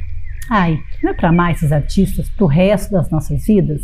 Ai, 0.51 0.79
não 1.03 1.11
é 1.11 1.15
para 1.15 1.33
mais 1.33 1.57
esses 1.59 1.73
artistas 1.73 2.29
para 2.29 2.45
o 2.45 2.49
resto 2.49 2.93
das 2.93 3.11
nossas 3.11 3.45
vidas? 3.47 3.83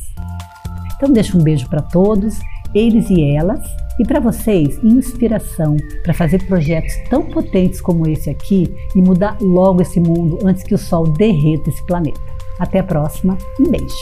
Então 0.97 1.13
deixo 1.13 1.39
um 1.39 1.43
beijo 1.43 1.69
para 1.69 1.83
todos, 1.83 2.39
eles 2.75 3.11
e 3.11 3.23
elas, 3.23 3.61
e 3.99 4.05
para 4.05 4.21
vocês, 4.21 4.79
inspiração 4.83 5.77
para 6.03 6.15
fazer 6.15 6.47
projetos 6.47 6.95
tão 7.11 7.23
potentes 7.31 7.81
como 7.81 8.09
esse 8.09 8.31
aqui 8.31 8.73
e 8.95 9.01
mudar 9.01 9.37
logo 9.41 9.83
esse 9.83 9.99
mundo 9.99 10.39
antes 10.45 10.63
que 10.63 10.75
o 10.75 10.79
sol 10.79 11.05
derreta 11.13 11.69
esse 11.69 11.85
planeta. 11.87 12.21
Até 12.59 12.81
a 12.81 12.85
próxima, 12.85 13.37
um 13.59 13.71
beijo. 13.71 13.95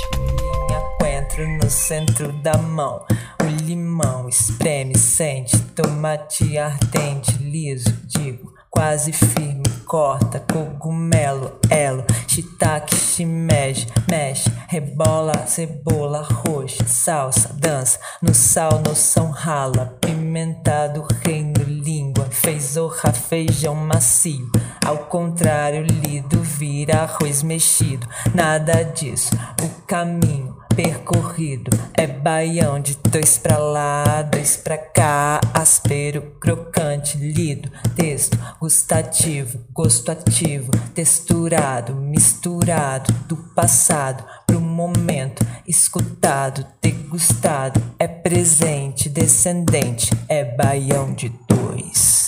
Coentro 0.99 1.49
no 1.49 1.71
centro 1.71 2.33
da 2.43 2.57
mão, 2.59 3.05
o 3.43 3.47
limão 3.65 4.29
espreme, 4.29 4.97
sente, 4.99 5.59
tomate 5.75 6.59
ardente, 6.59 7.33
liso, 7.43 7.93
digo 8.05 8.51
quase 8.71 9.13
firme, 9.13 9.63
corta, 9.85 10.41
cogumelo, 10.51 11.59
elo, 11.69 12.05
shiitake, 12.27 12.95
shimeji, 12.95 13.87
mexe, 14.09 14.49
rebola, 14.69 15.47
cebola, 15.47 16.23
roxa, 16.23 16.85
salsa, 16.87 17.53
dança, 17.59 17.99
no 18.23 18.33
sal, 18.33 18.81
noção 18.87 19.31
rala, 19.31 19.99
pimentado, 20.01 21.05
reino, 21.25 21.63
língua, 21.67 22.00
fez 22.31 22.77
orra, 22.77 23.13
feijão 23.13 23.75
macio, 23.75 24.51
ao 24.85 24.99
contrário, 24.99 25.85
lido, 25.85 26.41
vira 26.43 27.03
arroz 27.03 27.43
mexido, 27.43 28.07
nada 28.35 28.83
disso, 28.83 29.31
o 29.63 29.69
caminho 29.87 30.61
percorrido 30.75 31.71
é 31.95 32.07
baião 32.07 32.81
de 32.81 32.97
dois 33.11 33.37
pra 33.37 33.59
lá, 33.59 34.23
dois 34.23 34.57
pra 34.57 34.79
cá, 34.79 35.41
áspero, 35.53 36.23
crocante, 36.41 37.19
lido, 37.19 37.71
texto, 37.95 38.39
gustativo, 38.59 39.61
gosto 39.73 40.11
ativo, 40.11 40.71
texturado, 40.95 41.95
misturado 41.95 43.13
do 43.27 43.37
passado 43.37 44.25
pro 44.47 44.61
momento, 44.61 45.45
escutado, 45.67 46.65
degustado, 46.81 47.83
é 47.99 48.09
presente, 48.09 49.09
descendente, 49.09 50.11
é 50.29 50.45
baião 50.45 51.13
de 51.13 51.29
dois. 51.49 52.20